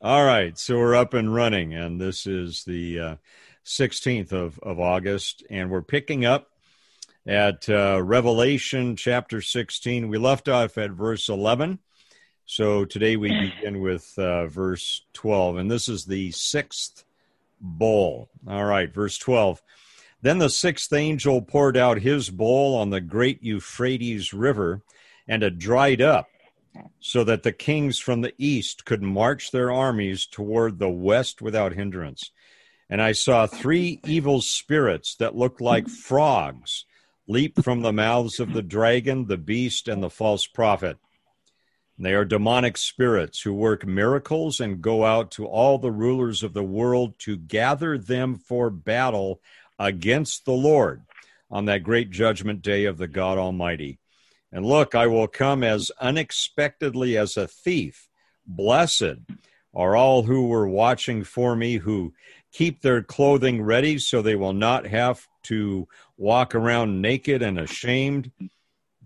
[0.00, 3.16] All right, so we're up and running, and this is the uh,
[3.64, 6.52] 16th of, of August, and we're picking up
[7.26, 10.08] at uh, Revelation chapter 16.
[10.08, 11.80] We left off at verse 11,
[12.46, 17.02] so today we begin with uh, verse 12, and this is the sixth
[17.60, 18.28] bowl.
[18.46, 19.60] All right, verse 12.
[20.22, 24.80] Then the sixth angel poured out his bowl on the great Euphrates River,
[25.26, 26.28] and it dried up
[27.00, 31.72] so that the kings from the east could march their armies toward the west without
[31.72, 32.30] hindrance.
[32.90, 35.92] And I saw three evil spirits that looked like mm-hmm.
[35.92, 36.84] frogs
[37.26, 40.96] leap from the mouths of the dragon, the beast, and the false prophet.
[41.98, 46.54] They are demonic spirits who work miracles and go out to all the rulers of
[46.54, 49.40] the world to gather them for battle
[49.78, 51.02] against the Lord
[51.50, 53.98] on that great judgment day of the God Almighty.
[54.52, 58.08] And look, I will come as unexpectedly as a thief.
[58.46, 59.18] Blessed
[59.74, 62.14] are all who were watching for me, who
[62.52, 68.30] keep their clothing ready so they will not have to walk around naked and ashamed.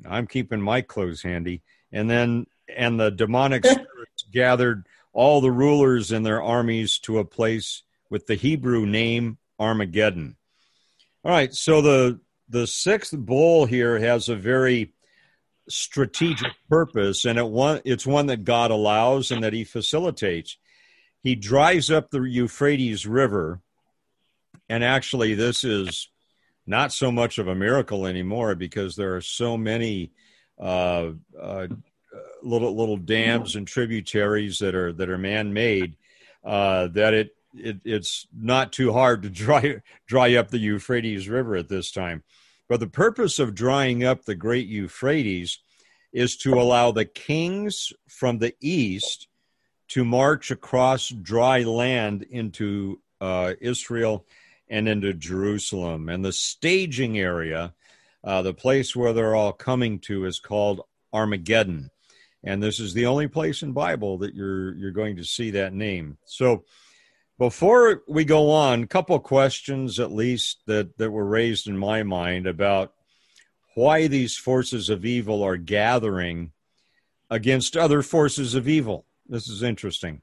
[0.08, 1.62] I'm keeping my clothes handy.
[1.91, 7.25] And then, and the demonic spirits gathered all the rulers and their armies to a
[7.25, 10.36] place with the Hebrew name Armageddon.
[11.25, 14.92] All right, so the the sixth bowl here has a very
[15.68, 20.56] strategic purpose, and it one it's one that God allows and that He facilitates.
[21.22, 23.60] He drives up the Euphrates River,
[24.69, 26.08] and actually, this is
[26.66, 30.12] not so much of a miracle anymore because there are so many
[30.60, 31.10] uh,
[31.41, 31.66] uh,
[32.42, 35.97] little little dams and tributaries that are that are man made
[36.44, 41.56] uh, that it, it it's not too hard to dry dry up the Euphrates River
[41.56, 42.22] at this time.
[42.68, 45.58] But the purpose of drying up the great Euphrates
[46.12, 49.28] is to allow the kings from the east
[49.88, 54.27] to march across dry land into uh, Israel
[54.69, 56.08] and into Jerusalem.
[56.08, 57.74] And the staging area,
[58.24, 60.82] uh, the place where they're all coming to, is called
[61.12, 61.91] Armageddon.
[62.44, 65.75] And this is the only place in Bible that you're you're going to see that
[65.75, 66.19] name.
[66.25, 66.64] So
[67.38, 72.03] before we go on, a couple questions at least that, that were raised in my
[72.03, 72.93] mind about
[73.75, 76.53] why these forces of evil are gathering
[77.31, 79.06] against other forces of evil.
[79.26, 80.20] This is interesting.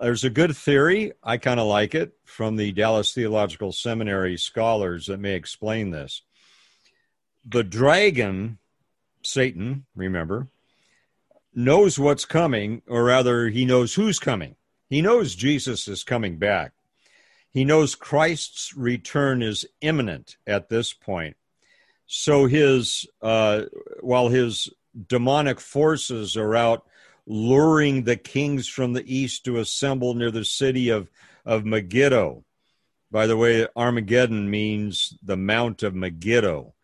[0.00, 5.06] There's a good theory, I kind of like it, from the Dallas Theological Seminary scholars
[5.06, 6.22] that may explain this.
[7.44, 8.58] The dragon,
[9.24, 10.48] Satan, remember,
[11.54, 14.54] knows what's coming, or rather, he knows who's coming.
[14.88, 16.72] He knows Jesus is coming back.
[17.50, 21.36] He knows Christ's return is imminent at this point.
[22.06, 23.64] So his uh,
[24.00, 24.70] while his
[25.06, 26.86] demonic forces are out
[27.26, 31.10] luring the kings from the east to assemble near the city of
[31.44, 32.44] of Megiddo.
[33.10, 36.74] By the way, Armageddon means the Mount of Megiddo,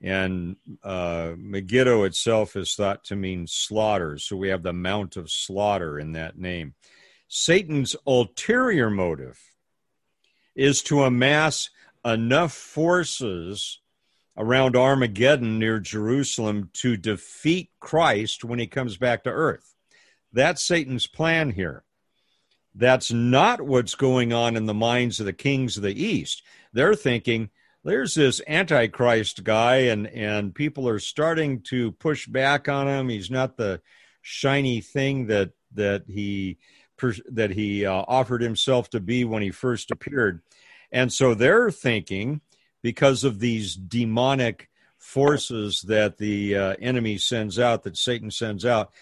[0.00, 4.18] and uh, Megiddo itself is thought to mean slaughter.
[4.18, 6.74] So we have the Mount of Slaughter in that name.
[7.28, 9.38] Satan's ulterior motive
[10.56, 11.70] is to amass
[12.04, 13.80] enough forces
[14.36, 19.74] around Armageddon near Jerusalem to defeat Christ when he comes back to earth.
[20.32, 21.84] That's Satan's plan here.
[22.74, 26.42] That's not what's going on in the minds of the kings of the East.
[26.72, 27.50] They're thinking,
[27.84, 33.30] there's this antichrist guy and and people are starting to push back on him he's
[33.30, 33.80] not the
[34.20, 36.58] shiny thing that that he
[37.28, 40.42] that he uh, offered himself to be when he first appeared.
[40.90, 42.40] And so they're thinking,
[42.82, 48.92] because of these demonic forces that the uh, enemy sends out, that Satan sends out,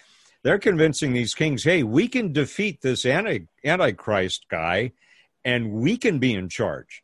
[0.43, 4.93] they're convincing these kings, hey, we can defeat this anti- antichrist guy
[5.45, 7.03] and we can be in charge.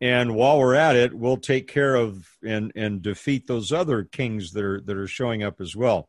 [0.00, 4.52] And while we're at it, we'll take care of and, and defeat those other kings
[4.52, 6.08] that are that are showing up as well.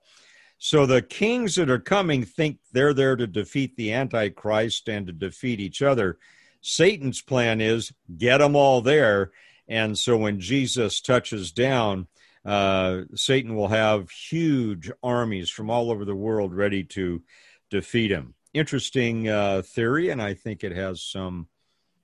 [0.60, 5.14] So the kings that are coming think they're there to defeat the Antichrist and to
[5.14, 6.20] defeat each other.
[6.62, 9.32] Satan's plan is get them all there.
[9.70, 12.08] And so when Jesus touches down,
[12.44, 17.22] uh, Satan will have huge armies from all over the world ready to
[17.70, 18.34] defeat him.
[18.54, 21.48] Interesting uh, theory, and I think it has some.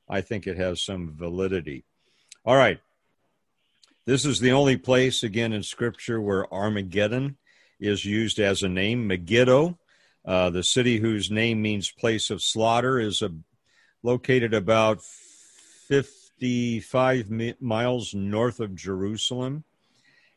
[0.07, 1.83] I think it has some validity.
[2.45, 2.79] All right,
[4.05, 7.37] this is the only place again in Scripture where Armageddon
[7.79, 9.07] is used as a name.
[9.07, 9.77] Megiddo,
[10.25, 13.31] uh, the city whose name means place of slaughter, is a,
[14.03, 19.63] located about 55 mi- miles north of Jerusalem.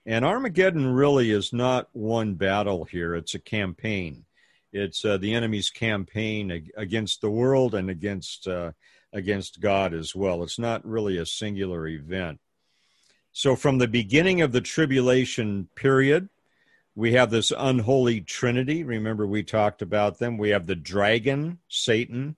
[0.07, 4.25] And Armageddon really is not one battle here, it's a campaign.
[4.73, 8.73] It's uh, the enemy's campaign against the world and against uh,
[9.13, 10.43] against God as well.
[10.43, 12.41] It's not really a singular event.
[13.33, 16.29] So, from the beginning of the tribulation period,
[16.99, 18.83] we have this unholy trinity.
[18.83, 20.37] Remember, we talked about them.
[20.37, 22.35] We have the dragon, Satan,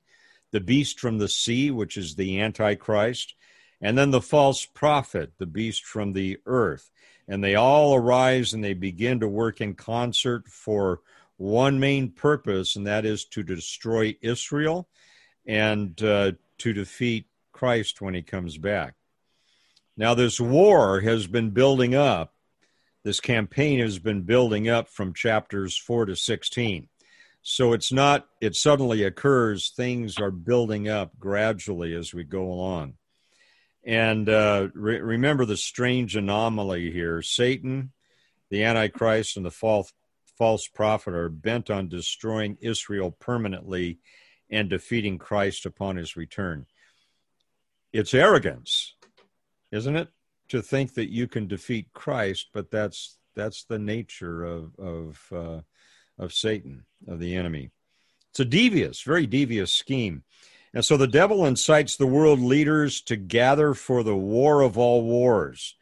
[0.50, 3.36] the beast from the sea, which is the Antichrist,
[3.80, 6.90] and then the false prophet, the beast from the earth.
[7.26, 11.00] And they all arise and they begin to work in concert for
[11.38, 14.90] one main purpose, and that is to destroy Israel
[15.46, 18.92] and uh, to defeat Christ when he comes back.
[19.96, 22.34] Now, this war has been building up.
[23.02, 26.88] This campaign has been building up from chapters 4 to 16.
[27.42, 32.94] So it's not, it suddenly occurs, things are building up gradually as we go along.
[33.84, 37.92] And uh, re- remember the strange anomaly here Satan,
[38.50, 39.92] the Antichrist, and the false,
[40.36, 44.00] false prophet are bent on destroying Israel permanently
[44.50, 46.66] and defeating Christ upon his return.
[47.92, 48.94] It's arrogance,
[49.72, 50.08] isn't it,
[50.50, 55.60] to think that you can defeat Christ, but that's that's the nature of of uh,
[56.18, 57.70] of Satan, of the enemy.
[58.30, 60.22] It's a devious, very devious scheme.
[60.72, 65.02] And so the devil incites the world leaders to gather for the war of all
[65.02, 65.74] wars.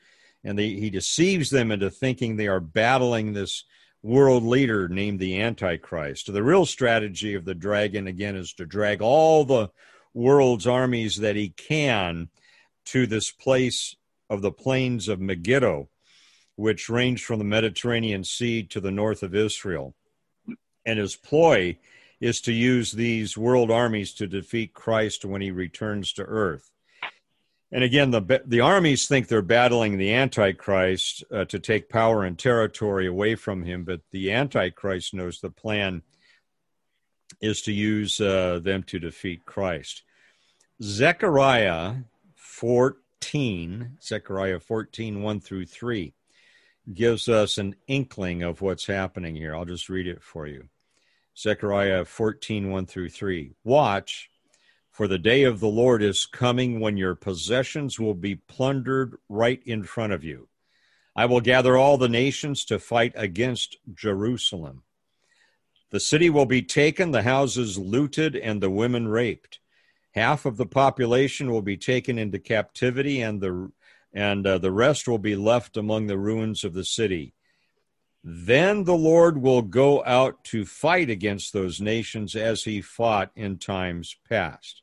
[0.45, 3.65] And they, he deceives them into thinking they are battling this
[4.03, 6.33] world leader named the Antichrist.
[6.33, 9.69] The real strategy of the dragon, again, is to drag all the
[10.15, 12.31] world's armies that he can
[12.87, 13.95] to this place
[14.31, 15.89] of the plains of Megiddo,
[16.57, 19.95] which range from the Mediterranean Sea to the north of Israel.
[20.85, 21.79] And his ploy
[22.21, 26.71] is to use these world armies to defeat Christ when he returns to earth.
[27.71, 32.39] And again, the the armies think they're battling the Antichrist uh, to take power and
[32.39, 36.03] territory away from him, but the Antichrist knows the plan
[37.43, 40.03] is to use uh, them to defeat Christ.
[40.83, 41.97] Zechariah
[43.21, 46.15] 14, Zechariah 14, 1 through 3,
[46.95, 49.57] gives us an inkling of what's happening here.
[49.57, 50.69] I'll just read it for you.
[51.37, 53.53] Zechariah 14, 1 through 3.
[53.65, 54.31] Watch,
[54.91, 59.61] for the day of the Lord is coming when your possessions will be plundered right
[59.67, 60.49] in front of you.
[61.17, 64.85] I will gather all the nations to fight against Jerusalem.
[65.91, 69.59] The city will be taken, the houses looted, and the women raped.
[70.13, 73.71] Half of the population will be taken into captivity, and the
[74.13, 77.35] and uh, the rest will be left among the ruins of the city.
[78.25, 83.59] Then the Lord will go out to fight against those nations as he fought in
[83.59, 84.83] times past.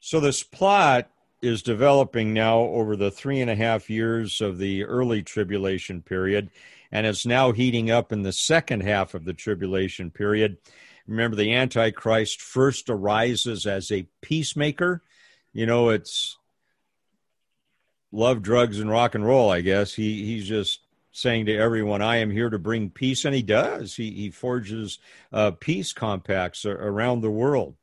[0.00, 1.10] So this plot
[1.42, 6.50] is developing now over the three and a half years of the early tribulation period,
[6.90, 10.58] and it's now heating up in the second half of the tribulation period.
[11.08, 15.02] Remember, the Antichrist first arises as a peacemaker.
[15.54, 16.36] You know, it's
[18.12, 19.94] love, drugs, and rock and roll, I guess.
[19.94, 23.24] He he's just saying to everyone, I am here to bring peace.
[23.24, 23.96] And he does.
[23.96, 24.98] He, he forges
[25.32, 27.74] uh, peace compacts around the world.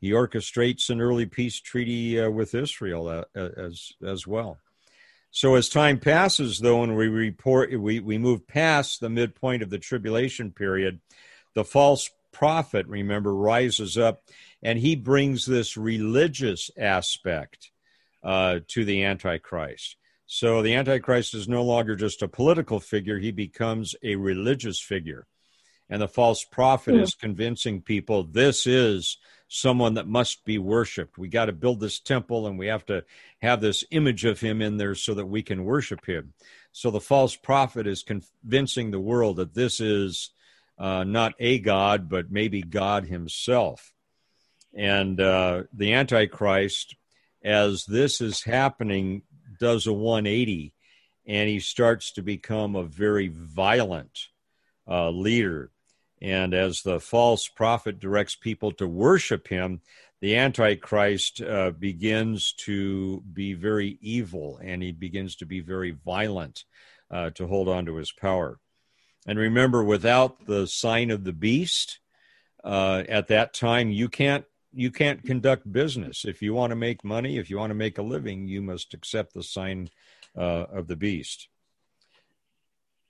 [0.00, 4.58] He orchestrates an early peace treaty uh, with Israel uh, as, as well.
[5.30, 9.70] So as time passes, though, and we report, we, we move past the midpoint of
[9.70, 11.00] the tribulation period,
[11.54, 14.22] the false prophet, remember, rises up
[14.62, 17.70] and he brings this religious aspect
[18.22, 19.96] uh, to the Antichrist.
[20.26, 25.26] So the Antichrist is no longer just a political figure, he becomes a religious figure.
[25.90, 31.18] And the false prophet is convincing people this is someone that must be worshiped.
[31.18, 33.04] We got to build this temple and we have to
[33.42, 36.32] have this image of him in there so that we can worship him.
[36.72, 40.30] So the false prophet is convincing the world that this is
[40.78, 43.92] uh, not a God, but maybe God himself.
[44.74, 46.96] And uh, the Antichrist,
[47.44, 49.22] as this is happening,
[49.58, 50.72] does a 180
[51.26, 54.26] and he starts to become a very violent
[54.88, 55.70] uh, leader.
[56.20, 59.80] And as the false prophet directs people to worship him,
[60.20, 66.64] the Antichrist uh, begins to be very evil and he begins to be very violent
[67.10, 68.58] uh, to hold on to his power.
[69.26, 72.00] And remember, without the sign of the beast,
[72.64, 76.24] uh, at that time, you can't you can't conduct business.
[76.24, 78.94] If you want to make money, if you want to make a living, you must
[78.94, 79.90] accept the sign
[80.36, 81.48] uh, of the beast.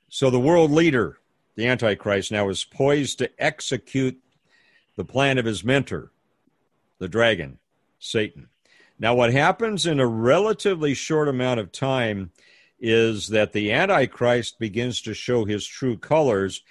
[0.09, 1.19] So the world leader,
[1.55, 4.19] the Antichrist, now is poised to execute
[4.97, 6.11] the plan of his mentor,
[6.99, 7.59] the dragon,
[7.99, 8.49] Satan.
[8.99, 12.31] Now, what happens in a relatively short amount of time
[12.83, 16.63] is that the Antichrist begins to show his true colors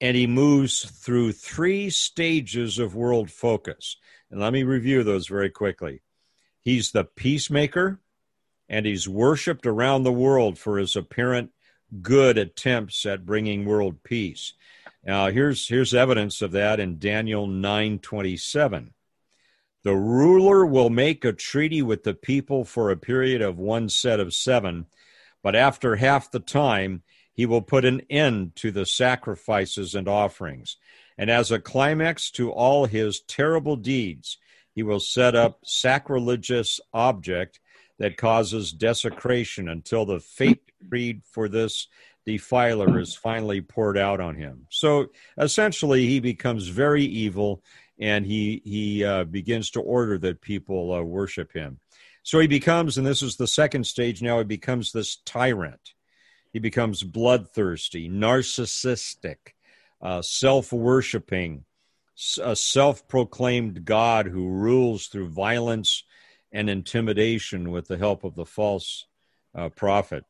[0.00, 3.98] and he moves through three stages of world focus.
[4.30, 6.00] And let me review those very quickly.
[6.62, 8.00] He's the peacemaker,
[8.68, 11.50] and he's worshiped around the world for his apparent
[12.00, 14.54] good attempts at bringing world peace.
[15.04, 18.92] Now, here's here's evidence of that in Daniel 9:27.
[19.82, 24.20] The ruler will make a treaty with the people for a period of one set
[24.20, 24.86] of 7,
[25.42, 30.76] but after half the time he will put an end to the sacrifices and offerings.
[31.16, 34.38] And as a climax to all his terrible deeds,
[34.74, 37.60] he will set up sacrilegious object
[37.98, 41.88] that causes desecration until the fate decreed for this
[42.26, 44.66] defiler is finally poured out on him.
[44.70, 47.62] So essentially, he becomes very evil,
[47.98, 51.78] and he he uh, begins to order that people uh, worship him.
[52.22, 54.38] So he becomes, and this is the second stage now.
[54.38, 55.94] He becomes this tyrant.
[56.52, 59.54] He becomes bloodthirsty, narcissistic,
[60.02, 61.64] uh, self worshiping,
[62.42, 66.04] a self proclaimed God who rules through violence
[66.52, 69.06] and intimidation with the help of the false
[69.54, 70.24] uh, prophet.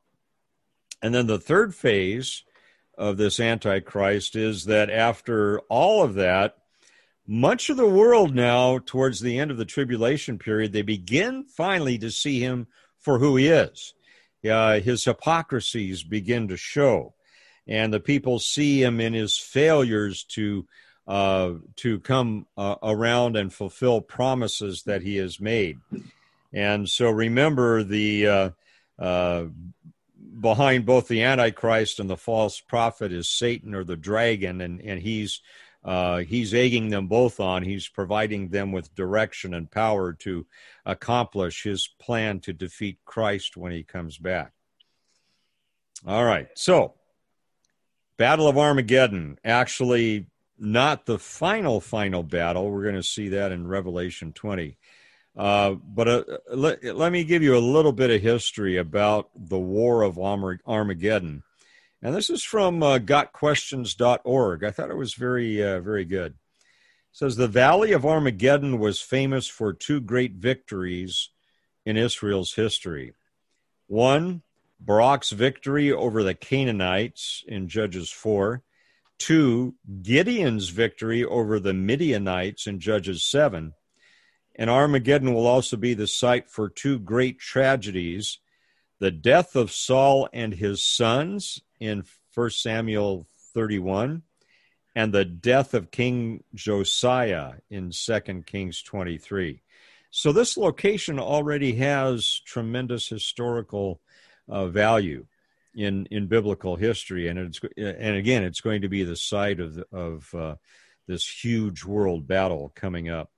[1.02, 2.44] And then the third phase
[2.98, 6.56] of this Antichrist is that after all of that,
[7.30, 11.96] much of the world now, towards the end of the tribulation period, they begin finally
[11.96, 12.66] to see him
[12.98, 13.94] for who he is.
[14.44, 17.14] Uh, his hypocrisies begin to show,
[17.68, 20.66] and the people see him in his failures to
[21.06, 25.78] uh, to come uh, around and fulfill promises that he has made.
[26.52, 28.50] And so, remember the uh,
[28.98, 29.44] uh,
[30.40, 35.00] behind both the Antichrist and the false prophet is Satan or the dragon, and, and
[35.00, 35.42] he's
[35.84, 37.62] uh, he's egging them both on.
[37.62, 40.46] He's providing them with direction and power to
[40.84, 44.52] accomplish his plan to defeat Christ when he comes back.
[46.06, 46.94] All right, so
[48.16, 50.26] Battle of Armageddon, actually
[50.58, 52.70] not the final, final battle.
[52.70, 54.76] We're going to see that in Revelation 20.
[55.36, 59.58] Uh, but uh, let, let me give you a little bit of history about the
[59.58, 61.42] War of Armageddon.
[62.02, 64.64] And this is from uh, gotquestions.org.
[64.64, 66.32] I thought it was very, uh, very good.
[66.32, 66.36] It
[67.12, 71.30] says the Valley of Armageddon was famous for two great victories
[71.84, 73.12] in Israel's history.
[73.86, 74.42] One,
[74.82, 78.62] Barak's victory over the Canaanites in Judges 4.
[79.18, 83.74] Two, Gideon's victory over the Midianites in Judges 7.
[84.56, 88.38] And Armageddon will also be the site for two great tragedies
[89.00, 92.04] the death of Saul and his sons in
[92.34, 94.22] 1 Samuel 31
[94.94, 99.62] and the death of King Josiah in 2 Kings 23.
[100.10, 104.00] So this location already has tremendous historical
[104.48, 105.26] uh, value
[105.74, 109.82] in in biblical history, and it's and again, it's going to be the site of
[109.92, 110.56] of uh,
[111.06, 113.30] this huge world battle coming up.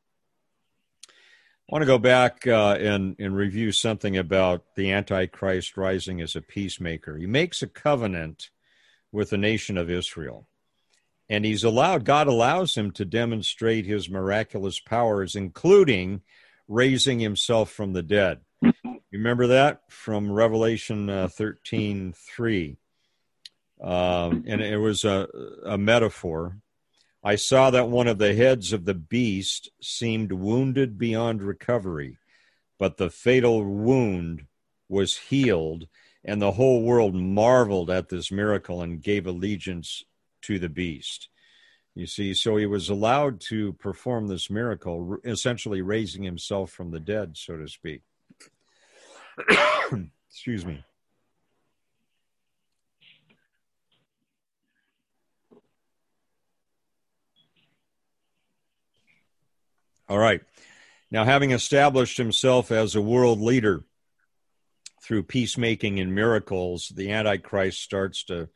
[1.71, 6.37] I want to go back uh, and, and review something about the Antichrist rising as
[6.37, 7.17] a peacemaker.
[7.17, 8.51] He makes a covenant
[9.13, 10.49] with the nation of Israel.
[11.31, 16.23] And he's allowed, God allows him to demonstrate his miraculous powers, including
[16.69, 18.41] raising himself from the dead.
[19.13, 22.77] Remember that from Revelation uh, 13 3.
[23.81, 25.29] Um, and it was a,
[25.65, 26.57] a metaphor
[27.25, 32.19] I saw that one of the heads of the beast seemed wounded beyond recovery,
[32.79, 34.47] but the fatal wound
[34.89, 35.87] was healed,
[36.25, 40.05] and the whole world marveled at this miracle and gave allegiance
[40.43, 41.29] to the beast.
[41.95, 47.01] You see, so he was allowed to perform this miracle, essentially raising himself from the
[47.01, 48.03] dead, so to speak.
[50.29, 50.83] Excuse me.
[60.13, 60.43] All right.
[61.11, 63.87] Now, having established himself as a world leader
[65.03, 68.51] through peacemaking and miracles, the Antichrist starts to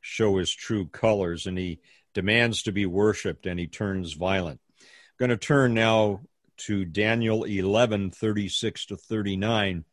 [0.00, 1.80] show his true colors and he
[2.14, 4.60] demands to be worshiped and he turns violent.
[4.80, 4.86] I'm
[5.18, 6.20] going to turn now
[6.68, 9.84] to Daniel 11 36 to 39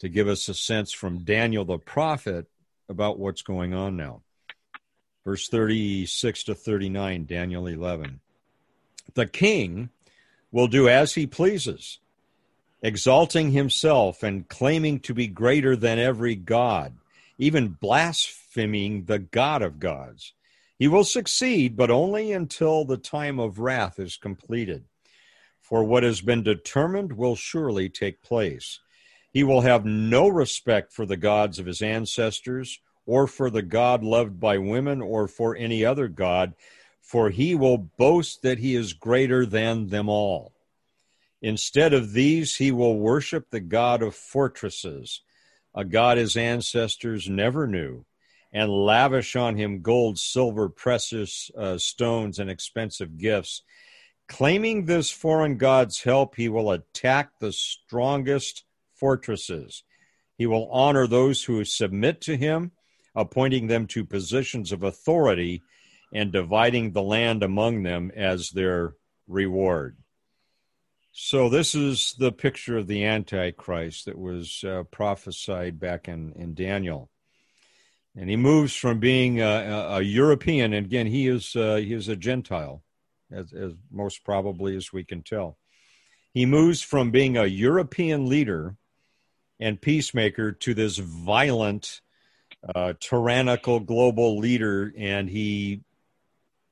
[0.00, 2.48] to give us a sense from Daniel the prophet
[2.90, 4.20] about what's going on now.
[5.24, 8.20] Verse 36 to 39, Daniel 11.
[9.14, 9.88] The king
[10.54, 11.98] will do as he pleases,
[12.80, 16.94] exalting himself and claiming to be greater than every god,
[17.38, 20.32] even blaspheming the God of gods.
[20.78, 24.84] He will succeed, but only until the time of wrath is completed.
[25.60, 28.78] For what has been determined will surely take place.
[29.32, 34.04] He will have no respect for the gods of his ancestors or for the God
[34.04, 36.54] loved by women, or for any other God,
[37.04, 40.54] for he will boast that he is greater than them all.
[41.42, 45.20] Instead of these, he will worship the God of fortresses,
[45.74, 48.06] a God his ancestors never knew,
[48.50, 53.60] and lavish on him gold, silver, precious uh, stones, and expensive gifts.
[54.26, 59.82] Claiming this foreign God's help, he will attack the strongest fortresses.
[60.38, 62.72] He will honor those who submit to him,
[63.14, 65.62] appointing them to positions of authority
[66.14, 68.94] and dividing the land among them as their
[69.26, 69.96] reward.
[71.10, 76.54] So, this is the picture of the Antichrist that was uh, prophesied back in, in
[76.54, 77.10] Daniel.
[78.16, 82.08] And he moves from being a, a European, and again, he is, uh, he is
[82.08, 82.82] a Gentile,
[83.30, 85.56] as, as most probably as we can tell.
[86.32, 88.76] He moves from being a European leader
[89.60, 92.00] and peacemaker to this violent,
[92.74, 95.82] uh, tyrannical global leader, and he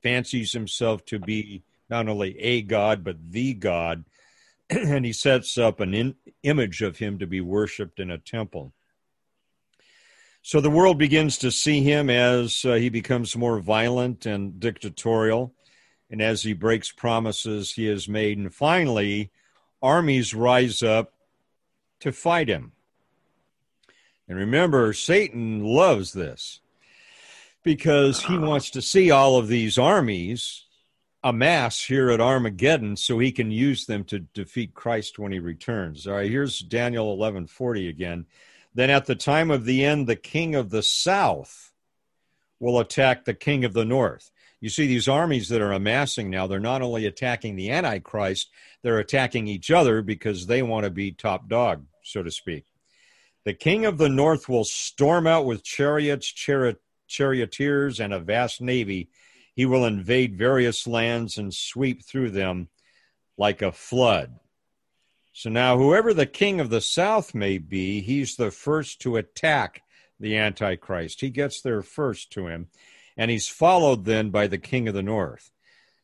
[0.02, 4.04] fancies himself to be not only a god, but the God
[4.71, 8.73] and he sets up an in, image of him to be worshiped in a temple.
[10.40, 15.54] So the world begins to see him as uh, he becomes more violent and dictatorial,
[16.11, 18.38] and as he breaks promises he has made.
[18.38, 19.30] And finally,
[19.80, 21.12] armies rise up
[22.00, 22.73] to fight him.
[24.26, 26.61] And remember, Satan loves this
[27.62, 28.47] because he uh-huh.
[28.47, 30.66] wants to see all of these armies
[31.25, 36.07] amass here at Armageddon so he can use them to defeat Christ when he returns.
[36.07, 38.26] All right, here's Daniel 11:40 again.
[38.75, 41.73] Then at the time of the end the king of the south
[42.59, 44.31] will attack the king of the north.
[44.61, 48.49] You see these armies that are amassing now, they're not only attacking the antichrist,
[48.83, 52.66] they're attacking each other because they want to be top dog, so to speak.
[53.45, 56.76] The king of the north will storm out with chariots, chari-
[57.12, 59.11] charioteers and a vast navy
[59.54, 62.69] he will invade various lands and sweep through them
[63.37, 64.38] like a flood.
[65.33, 69.82] So now, whoever the king of the south may be, he's the first to attack
[70.21, 71.21] the Antichrist.
[71.21, 72.69] He gets there first to him,
[73.17, 75.50] and he's followed then by the king of the north.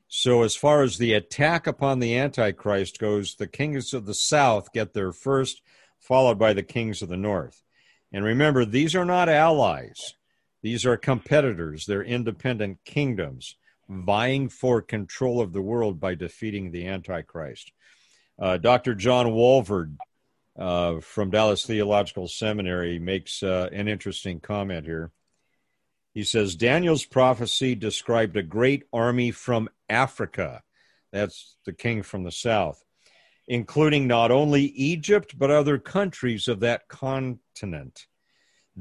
[0.08, 4.72] So, as far as the attack upon the Antichrist goes, the kings of the south
[4.72, 5.60] get there first,
[5.98, 7.62] followed by the kings of the north.
[8.10, 10.14] And remember, these are not allies.
[10.62, 13.56] These are competitors, they're independent kingdoms
[13.88, 17.72] vying for control of the world by defeating the Antichrist.
[18.38, 18.94] Uh, Dr.
[18.94, 19.96] John Walvoord
[20.58, 25.10] uh, from Dallas Theological Seminary makes uh, an interesting comment here.
[26.12, 30.62] He says Daniel's prophecy described a great army from Africa.
[31.12, 32.84] That's the king from the south,
[33.46, 38.06] including not only Egypt, but other countries of that continent.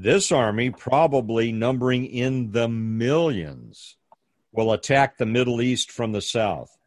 [0.00, 3.96] This army, probably numbering in the millions,
[4.52, 6.78] will attack the Middle East from the south.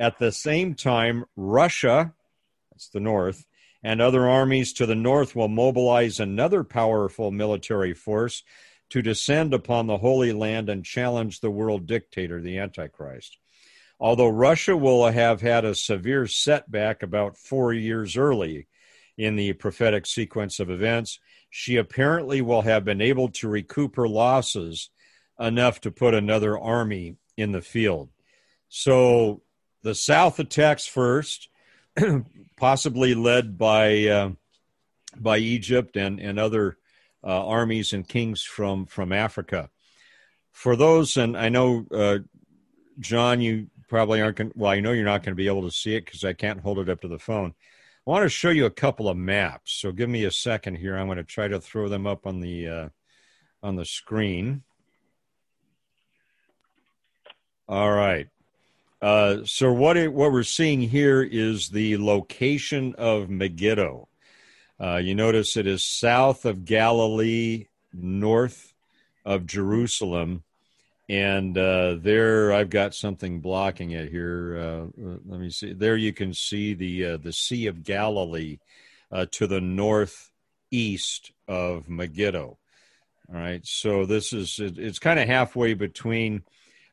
[0.00, 2.12] At the same time, Russia,
[2.72, 3.46] that's the north,
[3.84, 8.42] and other armies to the north will mobilize another powerful military force
[8.90, 13.38] to descend upon the Holy Land and challenge the world dictator, the Antichrist.
[14.00, 18.66] Although Russia will have had a severe setback about four years early
[19.16, 24.08] in the prophetic sequence of events, she apparently will have been able to recoup her
[24.08, 24.90] losses
[25.38, 28.10] enough to put another army in the field.
[28.68, 29.42] So
[29.82, 31.48] the South attacks first,
[32.56, 34.30] possibly led by uh,
[35.16, 36.78] by Egypt and and other
[37.24, 39.70] uh, armies and kings from from Africa.
[40.52, 42.18] For those, and I know uh,
[42.98, 44.36] John, you probably aren't.
[44.36, 46.32] Gonna, well, I know you're not going to be able to see it because I
[46.32, 47.54] can't hold it up to the phone.
[48.06, 49.72] I want to show you a couple of maps.
[49.80, 50.96] So give me a second here.
[50.96, 52.88] I'm going to try to throw them up on the uh,
[53.64, 54.62] on the screen.
[57.68, 58.28] All right.
[59.02, 64.08] Uh, so what it, what we're seeing here is the location of Megiddo.
[64.80, 68.72] Uh, you notice it is south of Galilee, north
[69.24, 70.44] of Jerusalem,
[71.08, 74.58] and uh, there I've got something blocking it here.
[74.58, 75.72] Uh, uh, let me see.
[75.72, 78.58] There you can see the uh, the Sea of Galilee
[79.12, 82.58] uh, to the northeast of Megiddo.
[83.28, 86.42] All right, so this is it, it's kind of halfway between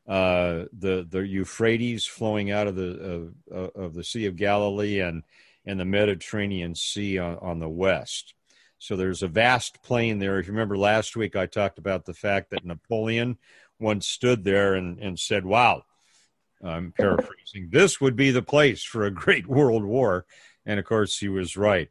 [0.08, 5.24] uh, the the Euphrates flowing out of the of the Sea of Galilee and
[5.66, 8.34] and the Mediterranean Sea on, on the west.
[8.78, 10.38] So there's a vast plain there.
[10.38, 13.38] If you remember last week, I talked about the fact that Napoleon
[13.78, 15.84] once stood there and, and said, Wow,
[16.62, 20.26] I'm paraphrasing, this would be the place for a great world war.
[20.66, 21.90] And of course, he was right.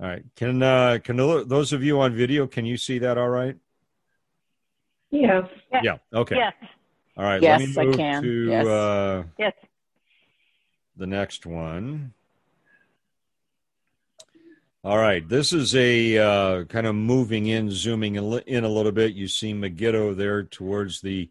[0.00, 0.24] All right.
[0.36, 3.56] Can, uh, can those of you on video, can you see that all right?
[5.10, 5.48] Yes.
[5.72, 5.80] Yeah.
[5.82, 5.96] yeah.
[6.12, 6.36] Okay.
[6.36, 6.54] Yes.
[7.16, 7.42] All right.
[7.42, 8.22] Yes, let me move I can.
[8.22, 8.66] to yes.
[8.66, 9.52] uh, yes.
[10.96, 12.12] the next one.
[14.84, 19.12] All right, this is a uh, kind of moving in, zooming in a little bit.
[19.12, 21.28] You see Megiddo there towards the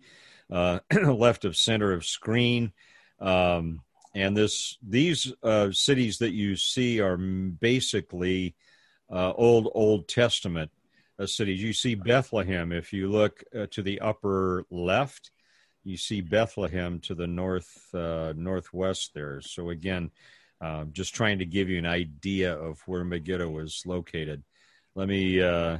[0.51, 2.73] uh, left of center of screen,
[3.21, 3.83] um,
[4.13, 8.53] and this these uh, cities that you see are basically
[9.09, 10.69] uh, old Old Testament
[11.17, 11.63] uh, cities.
[11.63, 15.31] You see Bethlehem if you look uh, to the upper left.
[15.85, 19.39] You see Bethlehem to the north northwest there.
[19.39, 20.11] So again
[20.59, 24.43] uh, just trying to give you an idea of where Megiddo is located.
[24.95, 25.77] Let me uh,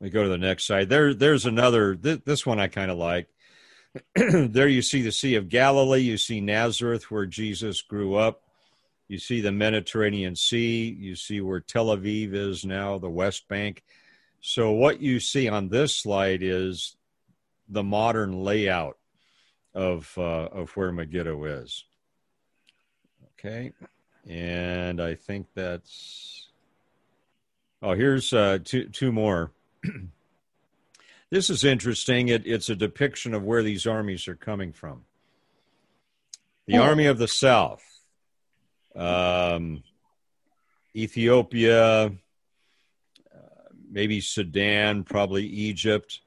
[0.00, 0.88] me go to the next side.
[0.88, 1.94] There, there's another.
[1.94, 3.28] Th- this one I kind of like.
[4.16, 6.00] there you see the Sea of Galilee.
[6.00, 8.42] You see Nazareth, where Jesus grew up.
[9.06, 10.90] You see the Mediterranean Sea.
[10.98, 13.84] You see where Tel Aviv is now, the West Bank.
[14.40, 16.96] So what you see on this slide is
[17.68, 18.98] the modern layout
[19.74, 21.84] of uh, of where Megiddo is.
[23.44, 23.72] Okay.
[24.26, 26.48] And I think that's.
[27.82, 29.52] Oh, here's uh, two, two more.
[31.30, 32.28] this is interesting.
[32.28, 35.02] It, it's a depiction of where these armies are coming from.
[36.66, 36.82] The oh.
[36.82, 37.84] Army of the South,
[38.96, 39.82] um,
[40.96, 42.10] Ethiopia, uh,
[43.90, 46.20] maybe Sudan, probably Egypt,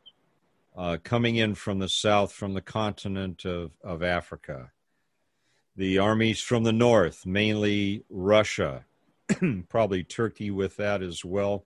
[0.77, 4.69] uh, coming in from the south, from the continent of, of Africa
[5.77, 8.83] the armies from the north, mainly Russia,
[9.69, 11.65] probably Turkey with that as well.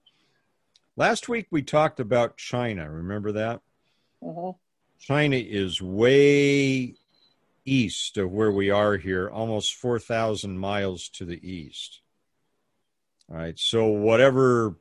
[0.97, 2.91] Last week we talked about China.
[2.91, 3.61] Remember that?
[4.21, 4.51] Mm-hmm.
[4.99, 6.95] China is way
[7.65, 12.01] east of where we are here, almost 4,000 miles to the east.
[13.31, 13.57] All right.
[13.57, 14.75] So whatever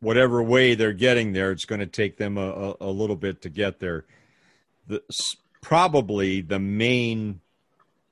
[0.00, 3.40] whatever way they're getting there, it's going to take them a, a, a little bit
[3.40, 4.04] to get there.
[4.86, 5.02] The
[5.64, 7.40] probably the main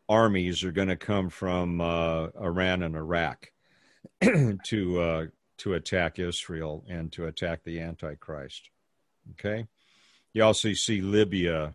[0.09, 3.53] armies are going to come from uh, Iran and Iraq
[4.23, 5.27] to uh,
[5.59, 8.71] to attack Israel and to attack the Antichrist.
[9.33, 9.67] Okay,
[10.33, 11.75] you also see Libya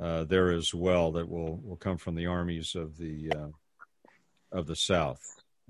[0.00, 3.48] uh, there as well that will will come from the armies of the uh,
[4.50, 5.22] of the South.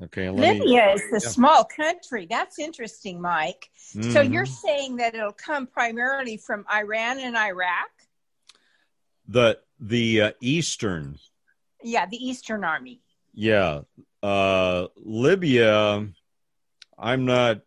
[0.05, 1.19] Okay, Libya me, is a yeah.
[1.19, 2.27] small country.
[2.31, 3.71] That's interesting, Mike.
[3.95, 4.13] Mm-hmm.
[4.13, 7.91] So you're saying that it'll come primarily from Iran and Iraq?
[9.27, 11.19] The the uh, eastern.
[11.83, 13.01] Yeah the eastern army.
[13.35, 13.83] Yeah
[14.23, 16.07] uh libya
[16.97, 17.61] i'm not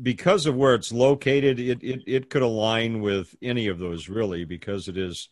[0.00, 4.44] because of where it's located it it, it could align with any of those really
[4.44, 5.30] because it is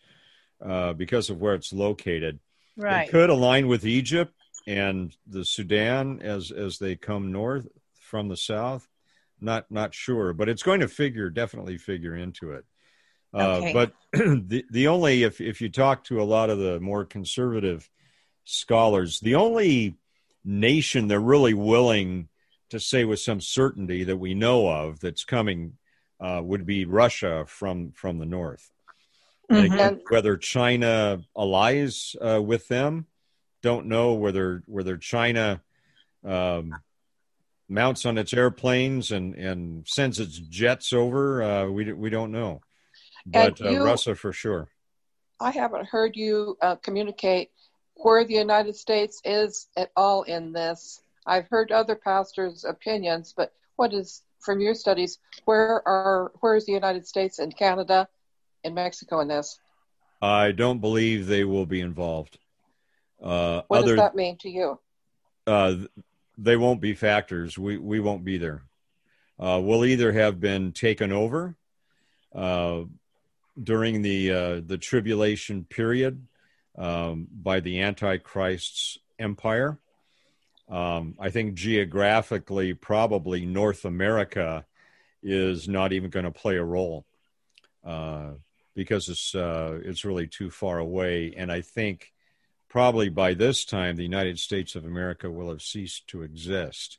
[0.64, 2.40] uh because of where it's located.
[2.76, 3.06] Right.
[3.06, 4.34] it could align with egypt
[4.66, 8.88] and the sudan as as they come north from the south.
[9.38, 12.64] Not not sure but it's going to figure definitely figure into it
[13.34, 13.72] uh, okay.
[13.72, 17.90] but the the only if if you talk to a lot of the more conservative
[18.44, 19.96] scholars, the only
[20.44, 22.28] nation they're really willing
[22.70, 25.74] to say with some certainty that we know of that's coming
[26.20, 28.70] uh, would be Russia from from the north.
[29.50, 29.96] Mm-hmm.
[30.08, 33.06] Whether China allies uh, with them,
[33.62, 34.14] don't know.
[34.14, 35.60] Whether whether China
[36.24, 36.74] um,
[37.68, 42.60] mounts on its airplanes and and sends its jets over, uh, we we don't know
[43.26, 44.68] but uh, you, uh, Russia for sure.
[45.40, 47.50] I haven't heard you uh, communicate
[47.96, 51.00] where the United States is at all in this.
[51.26, 55.18] I've heard other pastors' opinions, but what is from your studies?
[55.44, 58.08] Where are where is the United States and Canada
[58.62, 59.58] and Mexico in this?
[60.20, 62.38] I don't believe they will be involved.
[63.22, 64.78] Uh, what other, does that mean to you?
[65.46, 65.76] Uh,
[66.36, 67.58] they won't be factors.
[67.58, 68.62] We we won't be there.
[69.38, 71.56] Uh, we'll either have been taken over
[72.34, 72.82] uh,
[73.60, 76.26] during the uh, the tribulation period
[76.76, 79.78] um, by the Antichrist's empire.
[80.68, 84.64] Um, I think geographically, probably North America
[85.22, 87.04] is not even going to play a role
[87.84, 88.32] uh,
[88.74, 91.34] because it's uh, it's really too far away.
[91.36, 92.12] And I think
[92.68, 96.98] probably by this time, the United States of America will have ceased to exist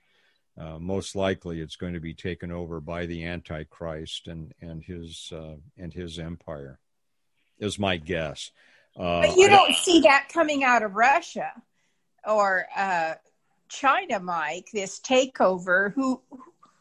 [0.57, 5.31] uh, most likely it's going to be taken over by the Antichrist and and his
[5.35, 6.79] uh, and his empire,
[7.59, 8.51] is my guess.
[8.97, 11.51] Uh, but you don't see that coming out of Russia
[12.25, 13.15] or uh,
[13.67, 14.67] China, Mike.
[14.73, 15.93] This takeover.
[15.93, 16.21] Who?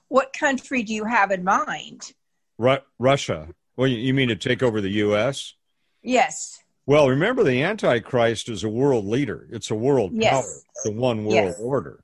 [0.09, 2.13] What country do you have in mind?
[2.59, 3.49] Ru- Russia.
[3.77, 5.55] Well, you mean to take over the U.S.?
[6.03, 6.61] Yes.
[6.87, 9.49] Well, remember the Antichrist is a world leader.
[9.51, 10.33] It's a world yes.
[10.33, 10.61] power.
[10.77, 11.59] It's a one world yes.
[11.59, 12.04] order.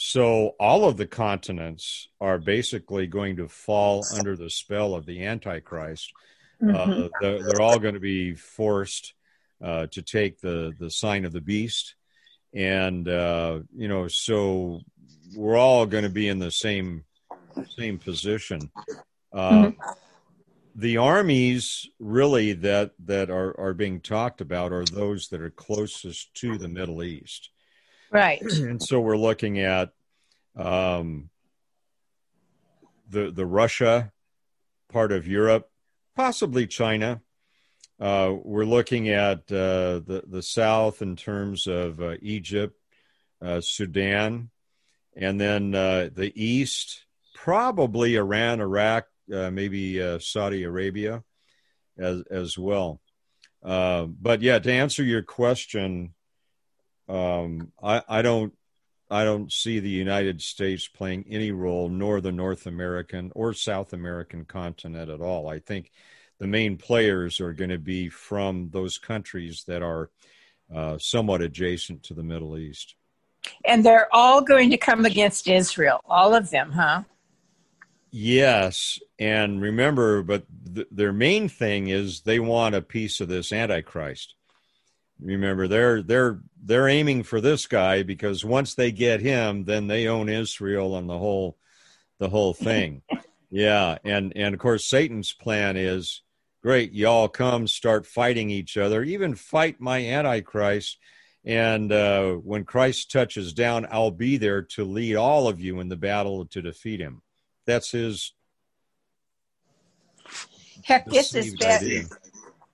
[0.00, 5.24] So all of the continents are basically going to fall under the spell of the
[5.24, 6.12] Antichrist.
[6.62, 7.02] Mm-hmm.
[7.02, 9.14] Uh, they're, they're, all going to be forced
[9.60, 11.96] uh, to take the the sign of the beast,
[12.54, 14.82] and uh, you know, so
[15.34, 17.04] we're all going to be in the same
[17.76, 18.70] same position.
[19.32, 19.90] Uh, mm-hmm.
[20.76, 26.32] The armies really that that are are being talked about are those that are closest
[26.34, 27.50] to the Middle East,
[28.10, 28.42] right?
[28.58, 29.90] And so we're looking at
[30.56, 31.30] um,
[33.08, 34.12] the the Russia
[34.88, 35.70] part of Europe,
[36.16, 37.20] possibly China.
[38.00, 42.78] Uh, we're looking at uh, the the south in terms of uh, Egypt,
[43.42, 44.50] uh, Sudan,
[45.16, 51.24] and then uh, the east, probably Iran, Iraq, uh, maybe Saudi Arabia,
[51.98, 53.00] as as well.
[53.62, 56.14] but yeah, to answer your question,
[57.08, 58.52] um, I, I don't
[59.10, 63.92] I don't see the United States playing any role, nor the North American or South
[63.92, 65.48] American continent at all.
[65.48, 65.90] I think
[66.38, 70.10] the main players are going to be from those countries that are
[70.74, 72.96] uh, somewhat adjacent to the Middle East.
[73.64, 77.04] And they're all going to come against Israel, all of them, huh?
[78.10, 78.98] Yes.
[79.18, 80.44] And remember, but
[80.74, 84.34] th- their main thing is they want a piece of this Antichrist.
[85.20, 90.06] Remember, they're they're they're aiming for this guy because once they get him, then they
[90.06, 91.56] own Israel and the whole
[92.18, 93.02] the whole thing.
[93.50, 96.22] yeah, and and of course Satan's plan is
[96.62, 96.92] great.
[96.92, 100.98] Y'all come start fighting each other, even fight my Antichrist.
[101.44, 105.88] And uh, when Christ touches down, I'll be there to lead all of you in
[105.88, 107.22] the battle to defeat him.
[107.64, 108.34] That's his.
[110.82, 112.06] Heck, this is better.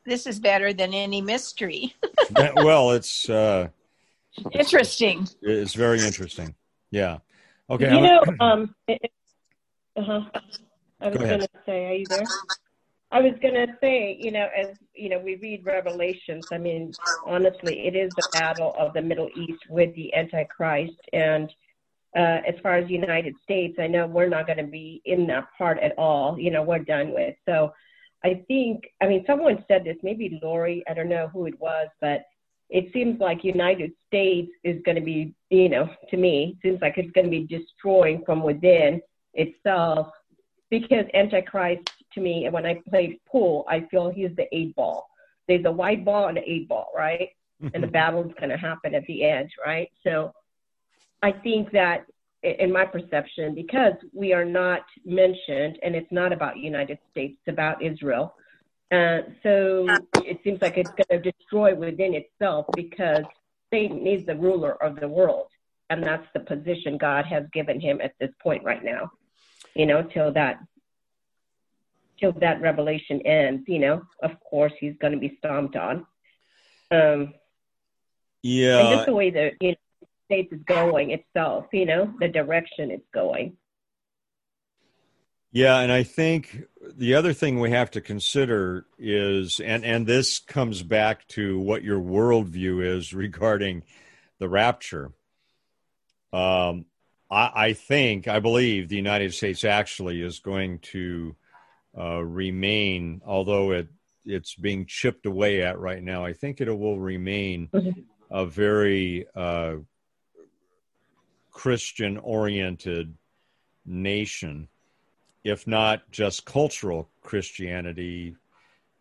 [0.07, 1.95] This is better than any mystery.
[2.57, 3.69] well, it's uh,
[4.53, 5.29] interesting.
[5.43, 6.55] It's very interesting.
[6.91, 7.19] Yeah.
[7.71, 7.95] Okay.
[7.95, 8.75] You know, um,
[9.97, 10.21] uh-huh.
[11.01, 12.25] I was going to say, are you there?
[13.11, 16.47] I was going to say, you know, as you know, we read Revelations.
[16.53, 16.93] I mean,
[17.25, 21.01] honestly, it is the battle of the Middle East with the Antichrist.
[21.13, 21.49] And
[22.17, 25.27] uh, as far as the United States, I know we're not going to be in
[25.29, 26.39] that part at all.
[26.39, 27.37] You know, we're done with.
[27.47, 27.73] So
[28.25, 31.89] I think, I mean, someone said this, maybe Lori, I don't know who it was,
[32.01, 32.25] but
[32.71, 36.95] it seems like United States is going to be, you know, to me, seems like
[36.97, 39.03] it's going to be destroying from within
[39.35, 40.09] itself
[40.71, 45.09] because Antichrist, to me, and when I play pool, I feel he's the eight ball.
[45.47, 47.29] There's a white ball and an eight ball, right?
[47.75, 49.91] and the battle's going to happen at the edge, right?
[50.03, 50.33] So
[51.23, 52.07] I think that
[52.45, 57.53] in my perception, because we are not mentioned, and it's not about United States, it's
[57.53, 58.35] about Israel.
[58.93, 59.87] Uh, so
[60.25, 63.25] it seems like it's going to destroy within itself because
[63.73, 65.49] Satan is the ruler of the world,
[65.91, 69.11] and that's the position God has given him at this point right now.
[69.75, 70.61] You know, till that
[72.21, 73.65] till that revelation ends.
[73.67, 76.07] You know, of course, he's going to be stomped on.
[76.91, 77.35] Um,
[78.43, 79.77] yeah, and just the way the you know,
[80.27, 83.57] States is going itself, you know, the direction it's going.
[85.53, 86.65] Yeah, and I think
[86.97, 91.85] the other thing we have to consider is, and, and this comes back to what
[91.85, 93.85] your worldview is regarding
[94.41, 95.13] the rapture.
[96.33, 96.87] Um,
[97.31, 101.37] I, I, think, I believe the United States actually is going to
[101.97, 103.89] uh, remain, although it
[104.27, 106.25] it's being chipped away at right now.
[106.25, 108.01] I think it will remain mm-hmm.
[108.31, 109.77] a very uh,
[111.55, 113.15] Christian oriented
[113.87, 114.69] nation,
[115.43, 118.37] if not just cultural Christianity,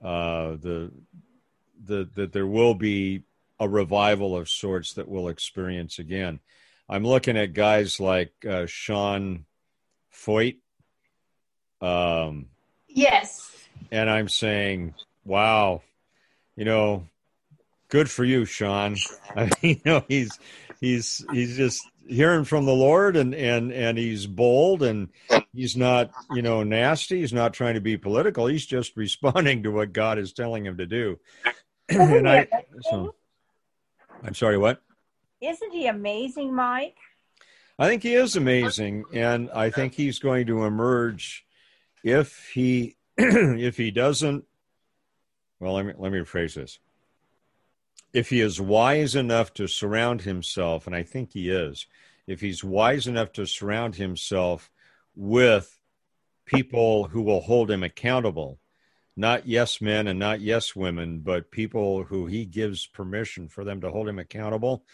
[0.01, 0.91] uh, the
[1.83, 3.23] the that there will be
[3.59, 6.39] a revival of sorts that we'll experience again.
[6.87, 9.45] I'm looking at guys like uh, Sean
[10.13, 10.59] Feucht.
[11.81, 12.47] Um,
[12.87, 13.51] yes.
[13.91, 14.93] And I'm saying,
[15.25, 15.81] wow,
[16.55, 17.07] you know,
[17.89, 18.97] good for you, Sean.
[19.35, 20.37] I mean, you know, he's
[20.79, 25.09] he's he's just hearing from the Lord and and and he's bold and
[25.53, 27.21] he's not you know nasty.
[27.21, 28.47] He's not trying to be political.
[28.47, 31.19] He's just responding to what God is telling him to do.
[31.89, 32.47] and I
[32.81, 33.15] so
[34.23, 34.81] I'm sorry, what?
[35.41, 36.95] Isn't he amazing, Mike?
[37.77, 41.45] I think he is amazing, and I think he's going to emerge
[42.03, 44.45] if he if he doesn't.
[45.59, 46.79] Well, let me let me rephrase this
[48.13, 51.87] if he is wise enough to surround himself, and I think he is,
[52.27, 54.69] if he's wise enough to surround himself
[55.15, 55.79] with
[56.45, 58.59] people who will hold him accountable,
[59.15, 63.81] not yes men and not yes women, but people who he gives permission for them
[63.81, 64.85] to hold him accountable,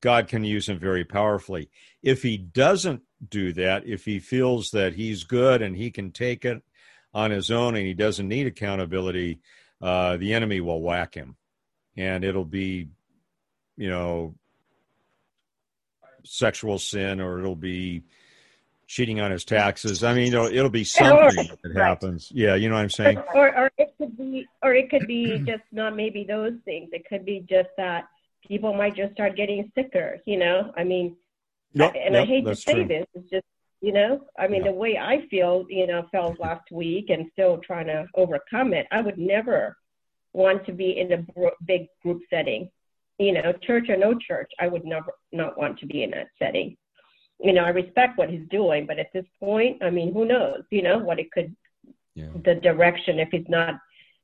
[0.00, 1.70] God can use him very powerfully.
[2.02, 6.44] If he doesn't do that, if he feels that he's good and he can take
[6.44, 6.62] it
[7.12, 9.40] on his own and he doesn't need accountability,
[9.82, 11.36] uh, the enemy will whack him.
[11.98, 12.88] And it'll be,
[13.76, 14.34] you know,
[16.24, 18.04] sexual sin or it'll be
[18.86, 20.04] cheating on his taxes.
[20.04, 22.30] I mean, it'll, it'll be something that happens.
[22.32, 23.18] Yeah, you know what I'm saying?
[23.34, 26.90] Or, or it could be, or it could be just not maybe those things.
[26.92, 28.04] It could be just that
[28.46, 30.18] people might just start getting sicker.
[30.24, 31.16] You know, I mean,
[31.74, 32.86] Yep, and yep, I hate to say true.
[32.86, 33.44] this, it's just
[33.80, 34.70] you know, I mean, Yeah.
[34.72, 38.86] the way I feel, you know, felt last week, and still trying to overcome it.
[38.90, 39.76] I would never
[40.32, 42.70] want to be in a bro- big group setting.
[43.18, 46.28] You know, church or no church, I would never not want to be in that
[46.38, 46.76] setting.
[47.40, 50.62] You know, I respect what he's doing, but at this point, I mean, who knows?
[50.70, 51.54] You know, what it could,
[52.14, 52.28] Yeah.
[52.44, 53.78] the direction if he's not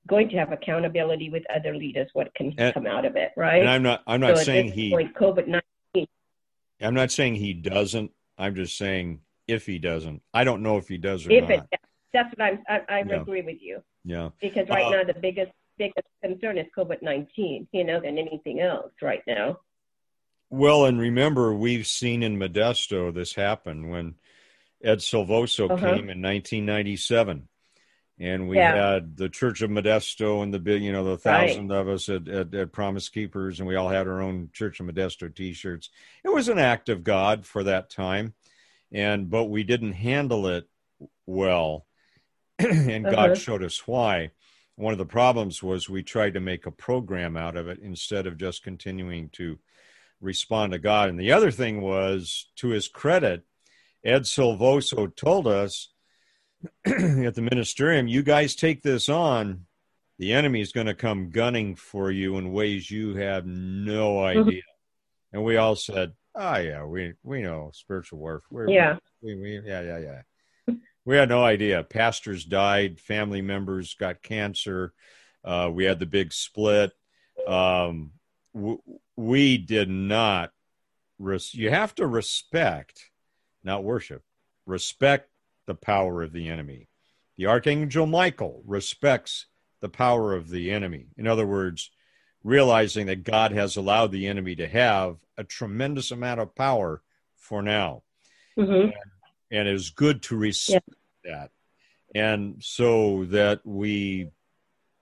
[0.07, 3.61] going to have accountability with other leaders, what can And- come out of it, right?
[3.61, 6.07] And I'm not I'm not so saying he COVID nineteen.
[6.81, 8.12] I'm not saying he doesn't.
[8.37, 10.23] I'm just saying if he doesn't.
[10.33, 11.62] I don't know if he does or If it,
[12.12, 14.31] that's what I'm, I, I agree with you Yeah.
[14.40, 18.60] because right Uh, now the biggest biggest concern is COVID nineteen, you know, than anything
[18.60, 19.58] else right now.
[20.50, 24.14] Well, and remember, we've seen in Modesto this happen when
[24.82, 25.80] Ed Silvoso Uh-huh.
[25.80, 27.48] came in 1997,
[28.20, 28.76] and we Yeah.
[28.76, 31.48] had the Church of Modesto and the big, you know, the Right.
[31.48, 34.78] thousand of us at, at, at Promise Keepers, and we all had our own Church
[34.78, 35.90] of Modesto T-shirts.
[36.22, 38.34] It was an act of God for that time,
[38.92, 40.68] and but we didn't handle it
[41.26, 41.87] well,
[42.58, 43.10] and Uh-huh.
[43.10, 44.30] God showed us why.
[44.76, 48.26] One of the problems was we tried to make a program out of it instead
[48.26, 49.58] of just continuing to
[50.20, 51.08] respond to God.
[51.08, 53.44] And the other thing was, to his credit,
[54.04, 55.90] Ed Silvoso told us
[56.84, 59.66] at the ministerium, you guys take this on,
[60.18, 64.48] the enemy is going to come gunning for you in ways you have no mm-hmm.
[64.48, 64.62] idea.
[65.32, 68.68] And we all said, oh, yeah, we, we know spiritual warfare.
[68.68, 68.96] Yeah.
[69.22, 70.22] We, we, yeah, yeah, yeah.
[71.05, 71.83] We had no idea.
[71.83, 74.95] Pastors died, family members got cancer.
[75.45, 76.93] Uh, we had the big split.
[77.47, 78.12] Um,
[78.55, 78.81] w-
[79.17, 80.51] we did not.
[81.19, 83.11] Res- you have to respect,
[83.62, 84.23] not worship.
[84.67, 85.29] Respect
[85.67, 86.88] the power of the enemy.
[87.37, 89.47] The archangel Michael respects
[89.81, 91.09] the power of the enemy.
[91.19, 91.90] In other words,
[92.43, 97.03] realizing that God has allowed the enemy to have a tremendous amount of power
[97.37, 98.03] for now
[98.57, 98.87] hmm
[99.55, 100.88] and it is good to respect
[101.25, 101.51] that.
[102.14, 104.29] And so that we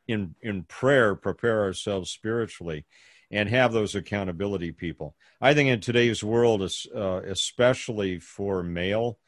[0.07, 2.85] in in prayer prepare ourselves spiritually
[3.31, 5.15] and have those accountability people.
[5.41, 9.19] I think in today's world uh, especially for male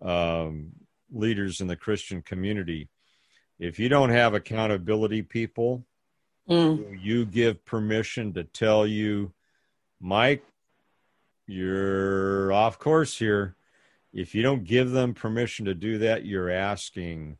[0.00, 0.72] um,
[1.10, 2.88] leaders in the christian community
[3.58, 5.84] if you don't have accountability people
[6.48, 6.98] Mm.
[7.02, 9.32] you give permission to tell you
[10.00, 10.42] mike
[11.46, 13.54] you're off course here
[14.12, 17.38] if you don't give them permission to do that, you're asking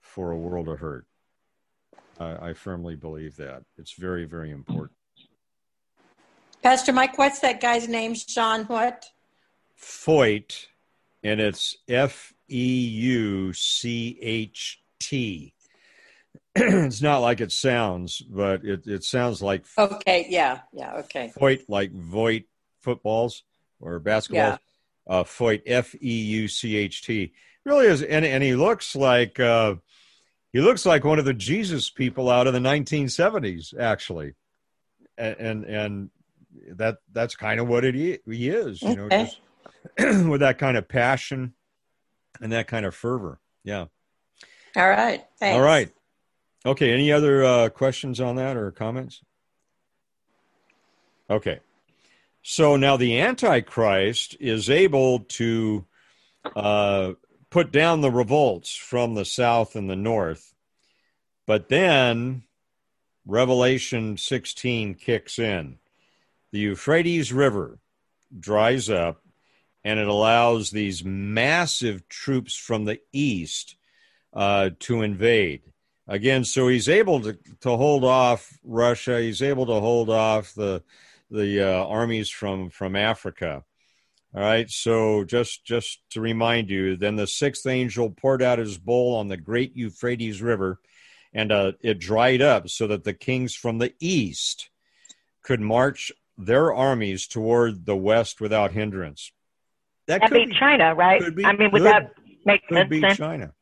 [0.00, 1.06] for a world of hurt.
[2.20, 3.64] I, I firmly believe that.
[3.78, 4.96] It's very, very important.
[6.62, 8.14] Pastor Mike, what's that guy's name?
[8.14, 9.06] Sean what?
[9.80, 10.66] Feucht,
[11.24, 15.54] and it's F E U C H T.
[16.54, 21.32] It's not like it sounds, but it, it sounds like Okay, yeah, yeah, okay.
[21.34, 22.44] Feucht, like Voit
[22.80, 23.42] footballs
[23.80, 24.34] or basketballs.
[24.34, 24.56] Yeah.
[25.06, 27.32] Uh, Feucht, F E U C H T.
[27.64, 29.74] Really is, and, and he looks like uh,
[30.52, 34.34] he looks like one of the Jesus people out of the 1970s, actually,
[35.18, 36.10] and and, and
[36.76, 39.24] that that's kind of what it i- he is, you know, Okay.
[39.24, 39.40] just
[40.28, 41.54] with that kind of passion
[42.40, 43.40] and that kind of fervor.
[43.64, 43.86] Yeah.
[44.76, 45.24] All right.
[45.38, 45.56] Thanks.
[45.56, 45.90] All right.
[46.64, 46.92] Okay.
[46.92, 49.22] Any other uh, questions on that or comments?
[51.30, 51.60] Okay.
[52.42, 55.86] So now the Antichrist is able to
[56.56, 57.12] uh,
[57.50, 60.52] put down the revolts from the south and the north,
[61.46, 62.42] but then
[63.24, 65.78] Revelation 16 kicks in.
[66.50, 67.78] The Euphrates River
[68.38, 69.22] dries up,
[69.84, 73.76] and it allows these massive troops from the east
[74.32, 75.62] uh, to invade
[76.08, 76.44] again.
[76.44, 79.20] So he's able to, to hold off Russia.
[79.20, 80.82] He's able to hold off the
[81.32, 83.64] the uh, armies from from Africa.
[84.34, 84.70] All right.
[84.70, 89.28] So just just to remind you, then the sixth angel poured out his bowl on
[89.28, 90.80] the great Euphrates River,
[91.32, 94.70] and uh, it dried up so that the kings from the east
[95.42, 99.32] could march their armies toward the west without hindrance.
[100.06, 101.20] That That'd could be China, right?
[101.20, 101.92] could be I mean, would good.
[101.92, 102.14] that
[102.44, 103.18] make could be sense?
[103.18, 103.52] China.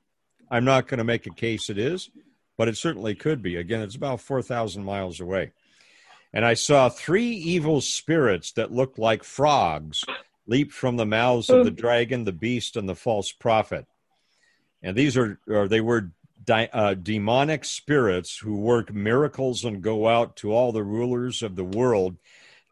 [0.51, 2.11] I'm not going to make a case it is,
[2.57, 3.57] but it certainly could be.
[3.57, 5.53] Again, it's about 4,000 miles away.
[6.33, 10.05] And I saw three evil spirits that looked like frogs
[10.47, 13.87] leap from the mouths of the dragon, the beast, and the false prophet.
[14.83, 16.13] And these are, or they were
[16.45, 21.57] di- uh, demonic spirits who work miracles and go out to all the rulers of
[21.57, 22.17] the world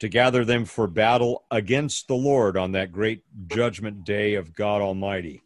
[0.01, 4.81] to gather them for battle against the Lord on that great judgment day of God
[4.81, 5.43] Almighty.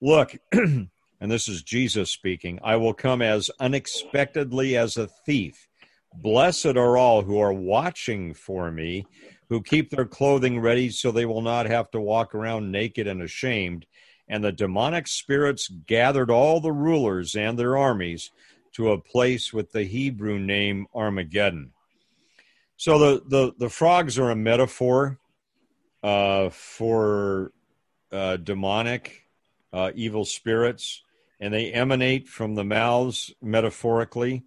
[0.00, 0.88] Look, and
[1.20, 5.68] this is Jesus speaking I will come as unexpectedly as a thief.
[6.16, 9.06] Blessed are all who are watching for me,
[9.48, 13.22] who keep their clothing ready so they will not have to walk around naked and
[13.22, 13.86] ashamed.
[14.28, 18.30] And the demonic spirits gathered all the rulers and their armies
[18.72, 21.72] to a place with the Hebrew name Armageddon.
[22.76, 25.18] So the, the, the frogs are a metaphor
[26.02, 27.52] uh, for
[28.12, 29.26] uh, demonic
[29.72, 31.02] uh, evil spirits,
[31.40, 34.44] and they emanate from the mouths, metaphorically,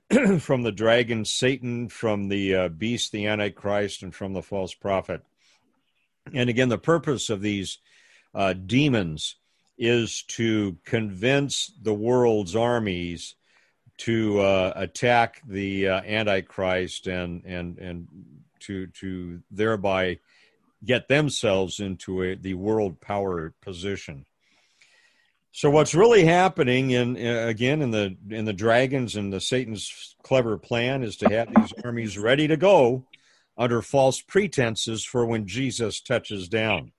[0.38, 5.22] from the dragon Satan, from the uh, beast, the Antichrist, and from the false prophet.
[6.32, 7.78] And again, the purpose of these
[8.34, 9.36] uh, demons
[9.76, 13.34] is to convince the world's armies
[13.98, 18.08] to uh, attack the uh, Antichrist and and and
[18.60, 20.18] to to thereby
[20.84, 24.24] get themselves into a, the world power position.
[25.54, 30.16] So what's really happening in uh, again in the in the dragons and the Satan's
[30.22, 33.04] clever plan is to have these armies ready to go
[33.58, 36.92] under false pretenses for when Jesus touches down.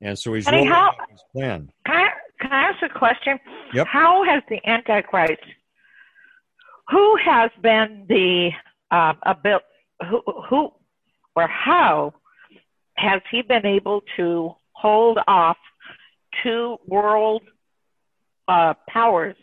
[0.00, 1.70] And so he's Honey, rolling how, out his plan.
[1.86, 2.08] Can I,
[2.40, 3.38] can I ask a question?
[3.72, 3.86] Yep.
[3.86, 5.42] How has the Antichrist,
[6.88, 8.50] who has been the
[8.90, 9.60] uh, abil-
[10.08, 10.72] who, who
[11.36, 12.12] or how
[12.96, 15.56] has he been able to hold off
[16.42, 17.42] two world
[18.48, 19.36] uh, powers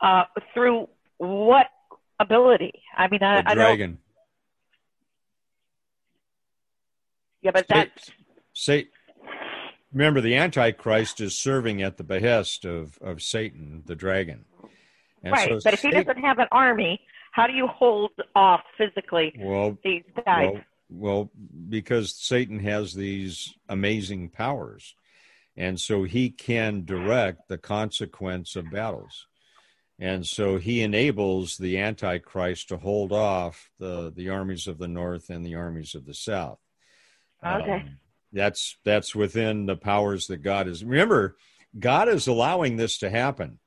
[0.00, 0.88] uh, through
[1.18, 1.66] what
[2.18, 2.72] ability?
[2.96, 3.98] I mean, I, The I dragon.
[7.42, 8.10] Yeah, but that's
[8.52, 8.88] Say,
[9.92, 14.44] remember, the Antichrist is serving at the behest of, of Satan, the dragon.
[15.22, 15.48] And right.
[15.48, 17.00] so but if he Satan- doesn't have an army,
[17.32, 20.50] how do you hold off physically well, these guys?
[20.52, 21.30] well, well,
[21.68, 24.94] because Satan has these amazing powers,
[25.60, 29.26] and so he can direct the consequence of battles,
[29.98, 35.28] and so he enables the Antichrist to hold off the the armies of the north
[35.28, 36.58] and the armies of the south.
[37.46, 37.72] Okay.
[37.72, 37.98] Um,
[38.32, 40.82] that's that's within the powers that God is.
[40.82, 41.36] Remember,
[41.78, 43.58] God is allowing this to happen.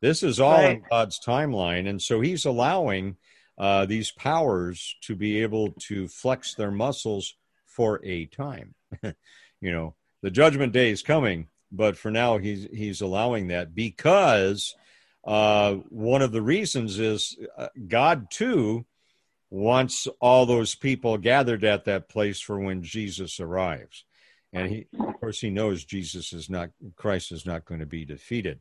[0.00, 3.18] This is all in God's timeline, and so He's allowing
[3.58, 7.34] uh, these powers to be able to flex their muscles
[7.66, 8.74] for a time.
[9.02, 14.74] you know, the judgment day is coming, but for now, He's He's allowing that because
[15.24, 18.86] uh, one of the reasons is uh, God too
[19.50, 24.04] wants all those people gathered at that place for when Jesus arrives.
[24.52, 28.04] And he, of course, he knows Jesus is not, Christ is not going to be
[28.04, 28.60] defeated.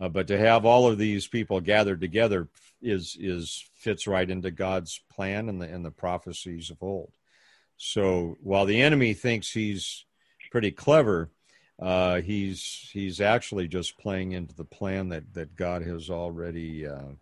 [0.00, 2.48] Uh, but to have all of these people gathered together
[2.80, 7.12] is is fits right into God's plan and the and the prophecies of old.
[7.76, 10.04] So while the enemy thinks he's
[10.52, 11.30] pretty clever,
[11.80, 17.14] uh, he's he's actually just playing into the plan that that God has already uh,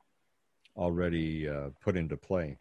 [0.76, 2.58] already uh, put into play.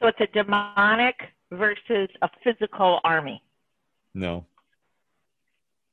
[0.00, 1.16] So it's a demonic
[1.52, 3.42] versus a physical army.
[4.14, 4.46] No.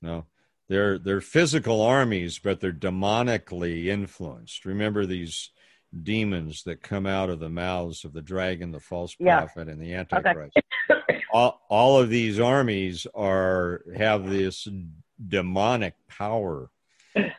[0.01, 0.25] No.
[0.69, 4.65] They're they're physical armies, but they're demonically influenced.
[4.65, 5.49] Remember these
[6.03, 9.39] demons that come out of the mouths of the dragon, the false Yeah.
[9.39, 10.57] prophet, and the antichrist.
[11.33, 14.67] All, all of these armies are have this
[15.27, 16.69] demonic power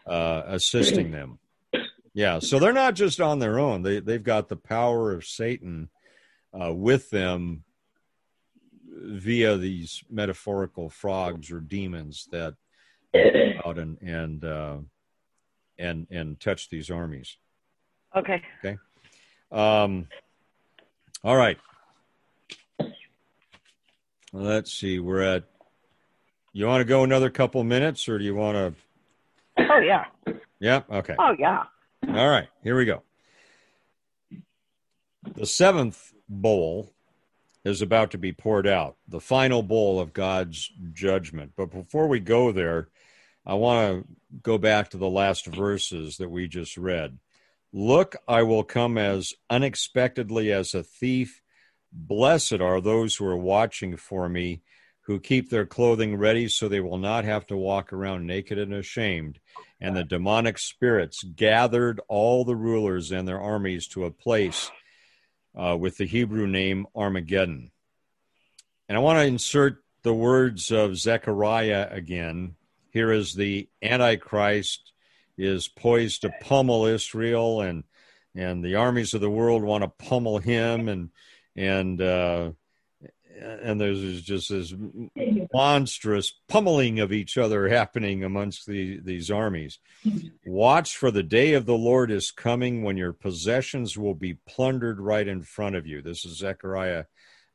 [0.07, 1.39] uh, assisting them.
[2.15, 3.83] Yeah, so they're not just on their own.
[3.83, 5.89] They they've got the power of Satan
[6.59, 7.65] uh, with them
[8.85, 12.55] via these metaphorical frogs or demons that
[13.15, 14.77] go out and and uh,
[15.79, 17.39] and and touch these armies.
[18.63, 18.77] Okay.
[19.51, 20.09] Um,
[21.25, 21.59] all right.
[24.33, 24.99] Let's see.
[24.99, 25.45] We're at.
[26.53, 28.75] You want to go another couple minutes, or do you want to?
[29.71, 30.05] Oh yeah.
[30.61, 30.83] Yeah.
[30.91, 31.17] Okay.
[31.19, 31.65] Oh yeah.
[32.09, 33.03] All right, here we go.
[35.35, 36.93] The seventh bowl
[37.65, 41.53] is about to be poured out, the final bowl of God's judgment.
[41.57, 42.89] But before we go there,
[43.47, 44.09] I want to
[44.43, 47.19] go back to the last verses that we just read.
[47.73, 51.42] Look, I will come as unexpectedly as a thief.
[51.93, 54.63] Blessed are those who are watching for me,
[55.03, 58.73] who keep their clothing ready so they will not have to walk around naked and
[58.73, 59.39] ashamed
[59.83, 64.71] and the demonic spirits gathered all the rulers and their armies to a place
[65.59, 67.73] uh, with the Hebrew name Armageddon.
[68.89, 72.55] And I want to insert the words of Zechariah again.
[72.91, 74.93] Here is the Antichrist
[75.37, 77.83] is poised to pummel Israel, and
[78.37, 81.11] and the armies of the world want to pummel him, and
[81.57, 82.53] and uh,
[83.41, 84.75] and there's just this
[85.53, 89.79] monstrous pummeling of each other happening amongst the, these armies.
[90.47, 95.01] Watch for the day of the Lord is coming when your possessions will be plundered
[95.01, 96.03] right in front of you.
[96.03, 97.05] This is Zechariah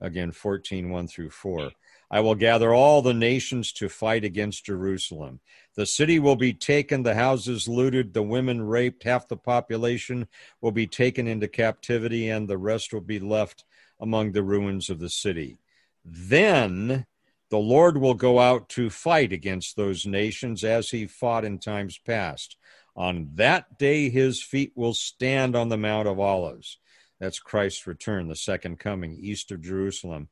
[0.02, 1.72] again 14 1 through 4.
[2.10, 5.42] I will gather all the nations to fight against Jerusalem.
[5.76, 10.28] The city will be taken, the houses looted, the women raped, half the population
[10.62, 13.66] will be taken into captivity, and the rest will be left
[14.00, 15.58] among the ruins of the city.
[16.04, 17.06] Then
[17.50, 21.98] the Lord will go out to fight against those nations as he fought in times
[21.98, 22.58] past.
[22.96, 26.78] On that day, his feet will stand on the Mount of Olives.
[27.20, 30.30] That's Christ's return, the second coming, east of Jerusalem.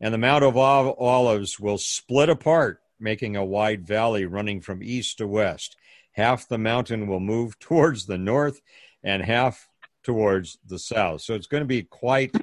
[0.00, 5.18] And the Mount of Olives will split apart, making a wide valley running from east
[5.18, 5.76] to west.
[6.12, 8.60] Half the mountain will move towards the north
[9.02, 9.68] and half
[10.02, 11.20] towards the south.
[11.20, 12.34] So it's going to be quite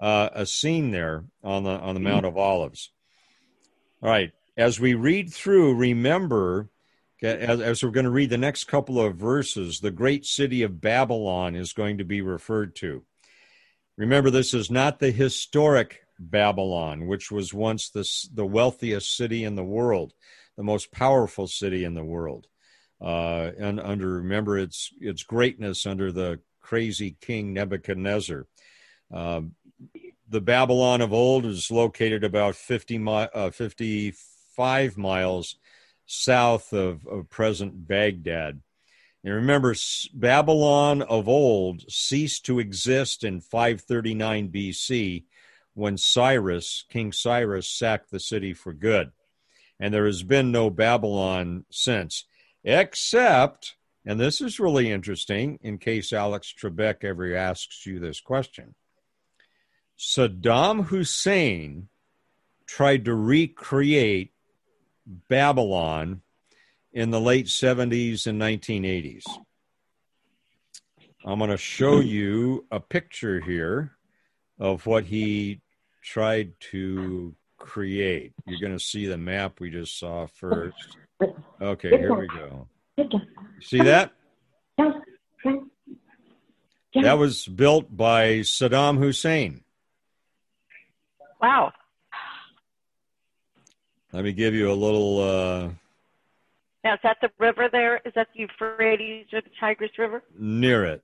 [0.00, 2.92] uh, a scene there on the on the Mount of Olives.
[4.02, 6.68] All right, as we read through, remember
[7.22, 10.80] as, as we're going to read the next couple of verses, the great city of
[10.80, 13.04] Babylon is going to be referred to.
[13.96, 19.54] Remember, this is not the historic Babylon, which was once the, the wealthiest city in
[19.54, 20.12] the world,
[20.56, 22.46] the most powerful city in the world.
[23.00, 28.46] Uh, and under, remember, its, its greatness under the crazy king Nebuchadnezzar.
[29.12, 29.42] Uh,
[30.28, 35.56] the Babylon of old is located about 50 mi- uh, 55 miles
[36.06, 38.60] south of, of present Baghdad.
[39.24, 39.74] And remember,
[40.14, 45.24] Babylon of old ceased to exist in 539 BC
[45.74, 49.12] when Cyrus, King Cyrus, sacked the city for good.
[49.78, 52.24] And there has been no Babylon since,
[52.64, 53.74] except,
[54.06, 58.74] and this is really interesting in case Alex Trebek ever asks you this question
[59.98, 61.88] Saddam Hussein
[62.66, 64.32] tried to recreate
[65.06, 66.22] Babylon
[66.92, 69.24] in the late 70s and 1980s.
[71.24, 73.92] I'm going to show you a picture here
[74.58, 75.60] of what he
[76.02, 78.32] tried to create.
[78.46, 80.96] You're going to see the map we just saw first.
[81.60, 82.68] Okay, here we go.
[83.60, 84.12] See that?
[86.94, 89.62] That was built by Saddam Hussein.
[91.40, 91.72] Wow.
[94.12, 95.20] Let me give you a little.
[95.20, 95.68] Uh,
[96.84, 98.00] now, is that the river there?
[98.04, 100.22] Is that the Euphrates or the Tigris River?
[100.38, 101.02] Near it.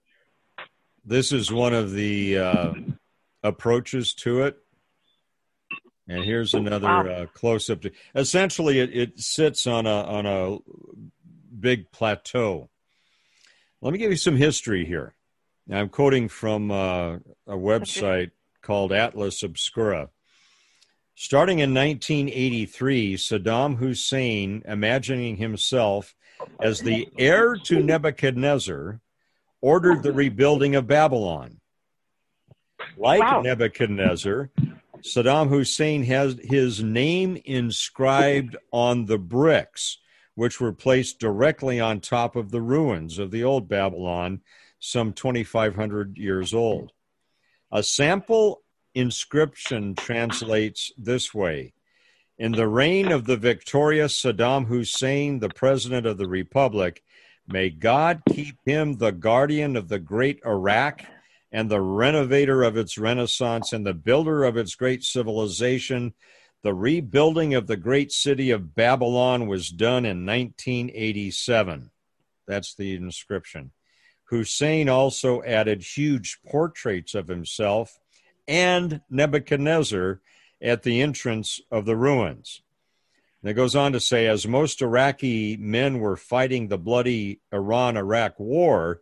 [1.04, 2.72] This is one of the uh,
[3.42, 4.58] approaches to it.
[6.08, 7.06] And here's another wow.
[7.06, 7.82] uh, close up.
[7.82, 10.58] To, essentially, it, it sits on a on a
[11.58, 12.68] big plateau.
[13.80, 15.14] Let me give you some history here.
[15.66, 17.14] Now, I'm quoting from uh,
[17.46, 18.30] a website
[18.62, 20.08] called Atlas Obscura.
[21.14, 26.14] Starting in 1983, Saddam Hussein, imagining himself
[26.60, 29.00] as the heir to Nebuchadnezzar,
[29.60, 31.60] ordered the rebuilding of Babylon.
[32.96, 33.42] Like wow.
[33.42, 34.50] Nebuchadnezzar,
[35.02, 39.98] Saddam Hussein has his name inscribed on the bricks,
[40.34, 44.40] which were placed directly on top of the ruins of the old Babylon,
[44.78, 46.92] some 2,500 years old.
[47.70, 48.61] A sample
[48.94, 51.72] inscription translates this way
[52.38, 57.02] In the reign of the victorious Saddam Hussein, the President of the Republic,
[57.46, 61.02] may God keep him the guardian of the great Iraq
[61.50, 66.14] and the renovator of its renaissance and the builder of its great civilization.
[66.62, 71.90] The rebuilding of the great city of Babylon was done in 1987.
[72.46, 73.72] That's the inscription.
[74.24, 77.98] Hussein also added huge portraits of himself
[78.46, 80.20] and Nebuchadnezzar
[80.60, 82.62] at the entrance of the ruins.
[83.42, 87.96] And it goes on to say, as most Iraqi men were fighting the bloody Iran
[87.96, 89.00] Iraq war,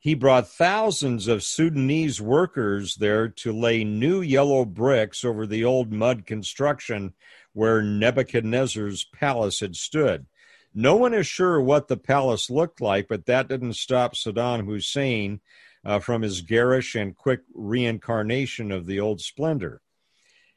[0.00, 5.92] he brought thousands of Sudanese workers there to lay new yellow bricks over the old
[5.92, 7.12] mud construction
[7.52, 10.26] where Nebuchadnezzar's palace had stood.
[10.74, 15.40] No one is sure what the palace looked like, but that didn't stop Saddam Hussein
[15.84, 19.80] uh, from his garish and quick reincarnation of the old splendor.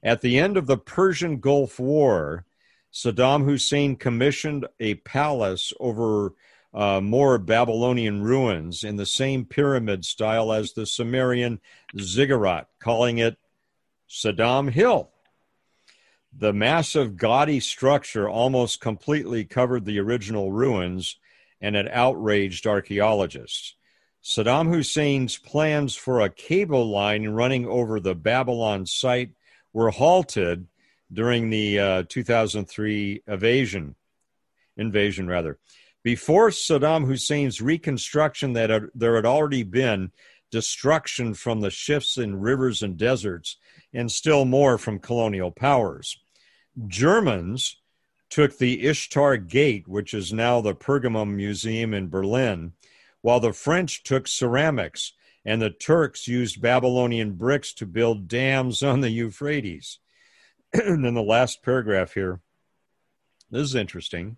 [0.02, 2.46] At the end of the Persian Gulf War,
[2.94, 6.34] Saddam Hussein commissioned a palace over
[6.74, 11.62] uh, more Babylonian ruins in the same pyramid style as the Sumerian
[12.00, 13.38] ziggurat, calling it
[14.10, 15.10] Saddam Hill.
[16.36, 21.18] The massive, gaudy structure almost completely covered the original ruins
[21.62, 23.76] and it outraged archaeologists.
[24.24, 29.32] Saddam Hussein's plans for a cable line running over the Babylon site
[29.74, 30.68] were halted
[31.12, 33.96] during the uh, 2003 invasion.
[34.78, 35.60] Invasion, rather.
[36.04, 40.12] Before Saddam Hussein's reconstruction, that had, there had already been
[40.52, 43.58] destruction from the shifts in rivers and deserts,
[43.94, 46.18] and still more from colonial powers.
[46.88, 47.78] Germans
[48.30, 52.74] took the Ishtar Gate, which is now the Pergamon Museum in Berlin,
[53.24, 55.14] while the French took ceramics
[55.46, 60.00] and the Turks used Babylonian bricks to build dams on the Euphrates.
[60.74, 62.42] and then the last paragraph here.
[63.50, 64.38] This is interesting.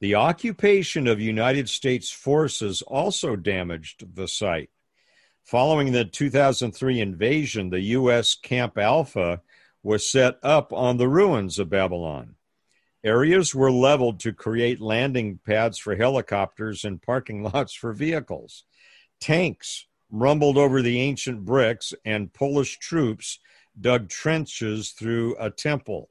[0.00, 4.70] The occupation of United States forces also damaged the site.
[5.44, 8.34] Following the 2003 invasion, the U.S.
[8.34, 9.42] Camp Alpha
[9.82, 12.36] was set up on the ruins of Babylon.
[13.08, 18.64] Areas were leveled to create landing pads for helicopters and parking lots for vehicles.
[19.18, 23.40] Tanks rumbled over the ancient bricks, and Polish troops
[23.80, 26.10] dug trenches through a temple.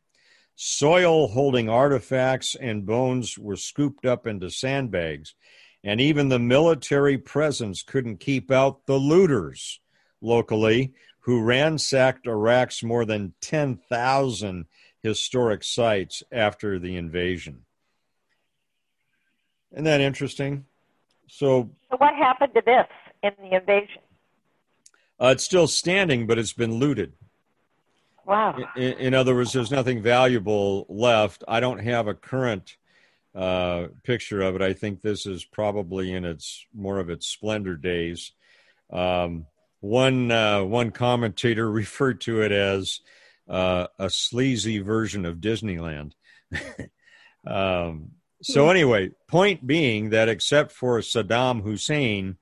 [0.55, 5.35] Soil holding artifacts and bones were scooped up into sandbags,
[5.83, 9.79] and even the military presence couldn't keep out the looters
[10.19, 14.65] locally who ransacked Iraq's more than 10,000
[15.07, 17.65] historic sites after the invasion.
[19.71, 20.65] Isn't that interesting?
[21.27, 22.87] So, so what happened to this
[23.23, 24.01] in the invasion?
[25.19, 27.13] Uh, it's still standing, but it's been looted.
[28.25, 28.57] Wow.
[28.75, 31.43] In, in, other words, there's nothing valuable left.
[31.47, 32.75] I don't have a current
[33.33, 34.61] uh, picture of it.
[34.61, 38.33] I think this is probably in its more of its splendor days.
[38.91, 39.45] Um,
[39.79, 43.01] one uh, one commentator referred to it as
[43.47, 46.13] uh, a sleazy version of Disneyland.
[47.47, 48.71] um, so hmm.
[48.71, 52.37] anyway, point being that except for Saddam Hussein,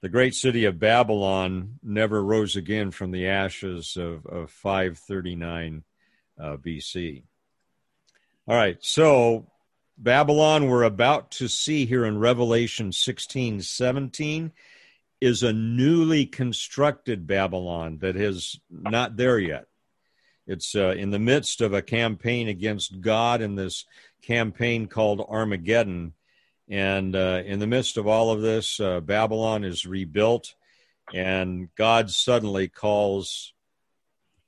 [0.00, 5.82] the great city of Babylon never rose again from the ashes of, of 539
[6.40, 7.24] uh, BC.
[8.46, 9.50] All right, so
[9.98, 14.52] Babylon, we're about to see here in Revelation 16 17,
[15.20, 19.66] is a newly constructed Babylon that is not there yet.
[20.48, 23.84] It's uh, in the midst of a campaign against God in this
[24.22, 26.14] campaign called Armageddon
[26.68, 30.54] and uh, in the midst of all of this, uh, Babylon is rebuilt,
[31.14, 33.54] and God suddenly calls,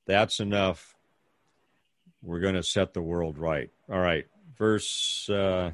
[0.07, 0.94] That's enough.
[2.22, 3.70] We're going to set the world right.
[3.90, 4.26] All right.
[4.59, 5.70] Verse, uh,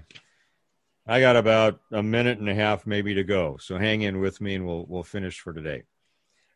[1.04, 3.56] I got about a minute and a half maybe to go.
[3.60, 5.82] So hang in with me and we'll, we'll finish for today.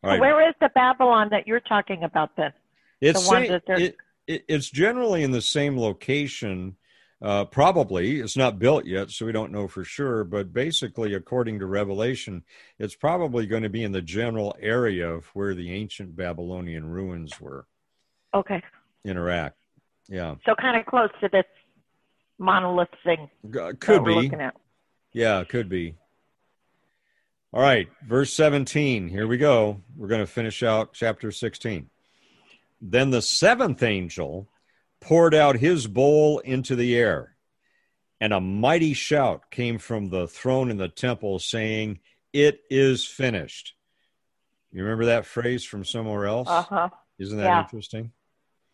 [0.05, 0.21] All right.
[0.21, 2.53] Where is the Babylon that you're talking about then?
[3.01, 3.97] It's, the same, it,
[4.27, 6.77] it, it's generally in the same location
[7.23, 10.25] uh, probably it's not built yet, so we don't know for sure.
[10.25, 12.45] But basically, according to Revelation,
[12.79, 17.39] it's probably going to be in the general area of where the ancient Babylonian ruins
[17.41, 17.67] were.
[18.33, 18.63] Okay.
[19.05, 19.55] In Iraq,
[20.09, 20.37] yeah.
[20.47, 21.45] So kind of close to this
[22.39, 23.29] monolith thing.
[23.59, 24.31] Uh, could be.
[25.13, 25.97] Yeah, could be.
[27.53, 29.09] All right, verse 17.
[29.09, 29.83] Here we go.
[29.97, 31.91] We're going to finish out chapter 16.
[32.81, 34.49] Then the seventh angel
[35.01, 37.37] poured out his bowl into the air,
[38.21, 42.01] and a mighty shout came from the throne in the temple saying,
[42.33, 43.75] It is finished.
[44.73, 46.49] You remember that phrase from somewhere else?
[46.49, 46.89] Uh huh.
[47.19, 47.63] Isn't that yeah.
[47.63, 48.13] interesting?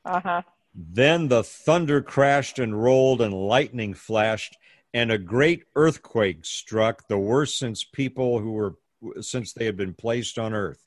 [0.04, 0.42] Uh huh.
[0.74, 4.56] Then the thunder crashed and rolled, and lightning flashed,
[4.92, 8.74] and a great earthquake struck, the worst since people who were
[9.20, 10.85] since they had been placed on earth.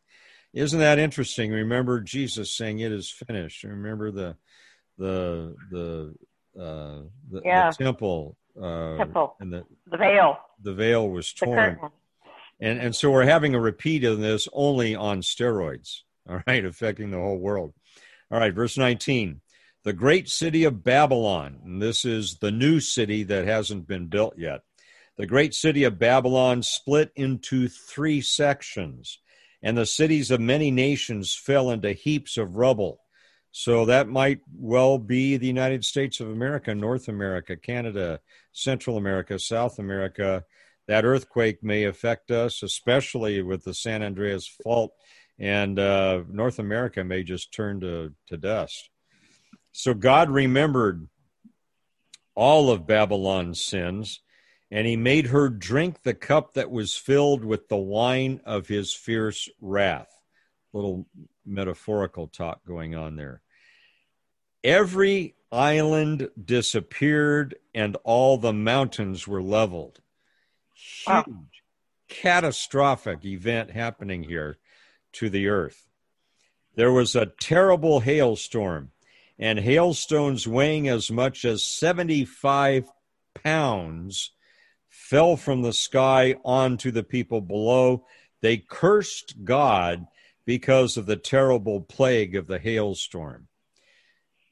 [0.53, 1.51] Isn't that interesting?
[1.51, 4.35] Remember Jesus saying, "It is finished." Remember the
[4.97, 6.15] the the
[6.59, 7.69] uh, the, yeah.
[7.69, 10.37] the temple, uh, temple and the the veil.
[10.63, 11.79] The veil was torn,
[12.59, 16.01] and and so we're having a repeat of this only on steroids.
[16.27, 17.73] All right, affecting the whole world.
[18.31, 19.41] All right, verse nineteen.
[19.83, 24.37] The great city of Babylon, and this is the new city that hasn't been built
[24.37, 24.61] yet.
[25.17, 29.19] The great city of Babylon split into three sections,
[29.61, 33.01] and the cities of many nations fell into heaps of rubble.
[33.51, 38.19] So that might well be the United States of America, North America, Canada,
[38.51, 40.43] Central America, South America.
[40.87, 44.91] That earthquake may affect us, especially with the San Andreas fault,
[45.39, 48.89] and uh, North America may just turn to, to dust.
[49.71, 51.07] So God remembered
[52.35, 54.21] all of Babylon's sins
[54.71, 58.93] and he made her drink the cup that was filled with the wine of his
[58.93, 60.21] fierce wrath.
[60.73, 61.07] Little
[61.45, 63.41] metaphorical talk going on there.
[64.63, 69.99] Every island disappeared and all the mountains were leveled.
[70.75, 71.25] Huge, wow.
[72.07, 74.59] catastrophic event happening here
[75.13, 75.87] to the earth.
[76.75, 78.91] There was a terrible hailstorm,
[79.37, 82.89] and hailstones weighing as much as 75
[83.33, 84.31] pounds
[85.09, 88.05] fell from the sky onto the people below.
[88.41, 90.05] They cursed God
[90.45, 93.47] because of the terrible plague of the hailstorm.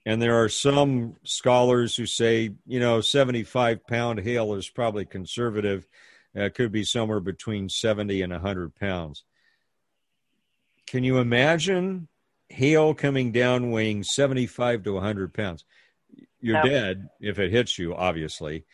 [0.04, 5.86] And there are some scholars who say, you know, 75 pound hail is probably conservative.
[6.36, 9.26] Uh, it could be somewhere between 70 and 100 pounds.
[10.88, 12.08] Can you imagine
[12.50, 15.66] hail coming down weighing 75 to 100 pounds?
[16.40, 16.70] You're no.
[16.70, 18.66] dead if it hits you, obviously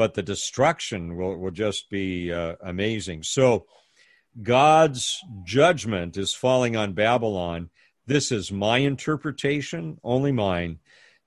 [0.00, 3.22] but the destruction will, will just be uh, amazing.
[3.22, 3.66] So
[4.42, 7.68] God's judgment is falling on Babylon.
[8.06, 10.78] This is my interpretation, only mine,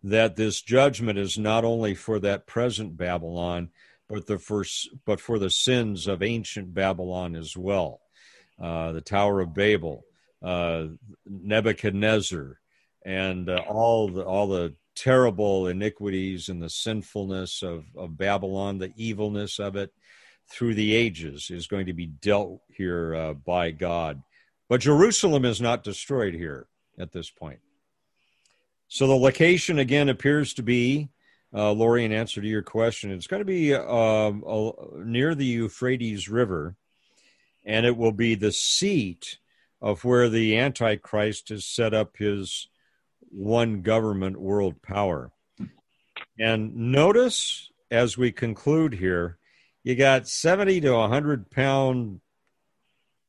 [0.01, 3.69] that this judgment is not only for that present Babylon,
[4.09, 8.01] but the first, but for the sins of ancient Babylon as well.
[8.59, 10.03] Uh, the Tower of Babel,
[10.41, 10.85] uh,
[11.27, 12.59] Nebuchadnezzar,
[13.05, 18.93] and uh, all the all the terrible iniquities and the sinfulness of, of Babylon, the
[18.95, 19.91] evilness of it
[20.49, 24.21] through the ages is going to be dealt here uh, by God.
[24.69, 26.67] But Jerusalem is not destroyed here
[26.97, 27.59] at this point.
[28.87, 31.09] So the location again appears to be,
[31.53, 34.31] uh, Lori, in answer to your question, it's going to be uh,
[35.03, 36.75] near the Euphrates River,
[37.65, 39.39] and it will be the seat
[39.81, 42.67] of where the Antichrist has set up his
[43.33, 45.31] one government world power.
[46.39, 49.37] And notice as we conclude here,
[49.83, 52.21] you got 70 to 100 pound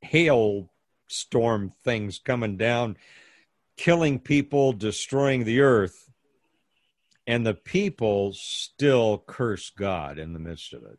[0.00, 0.70] hail
[1.09, 2.96] storm things coming down,
[3.76, 6.11] killing people, destroying the earth,
[7.26, 10.98] and the people still curse God in the midst of it.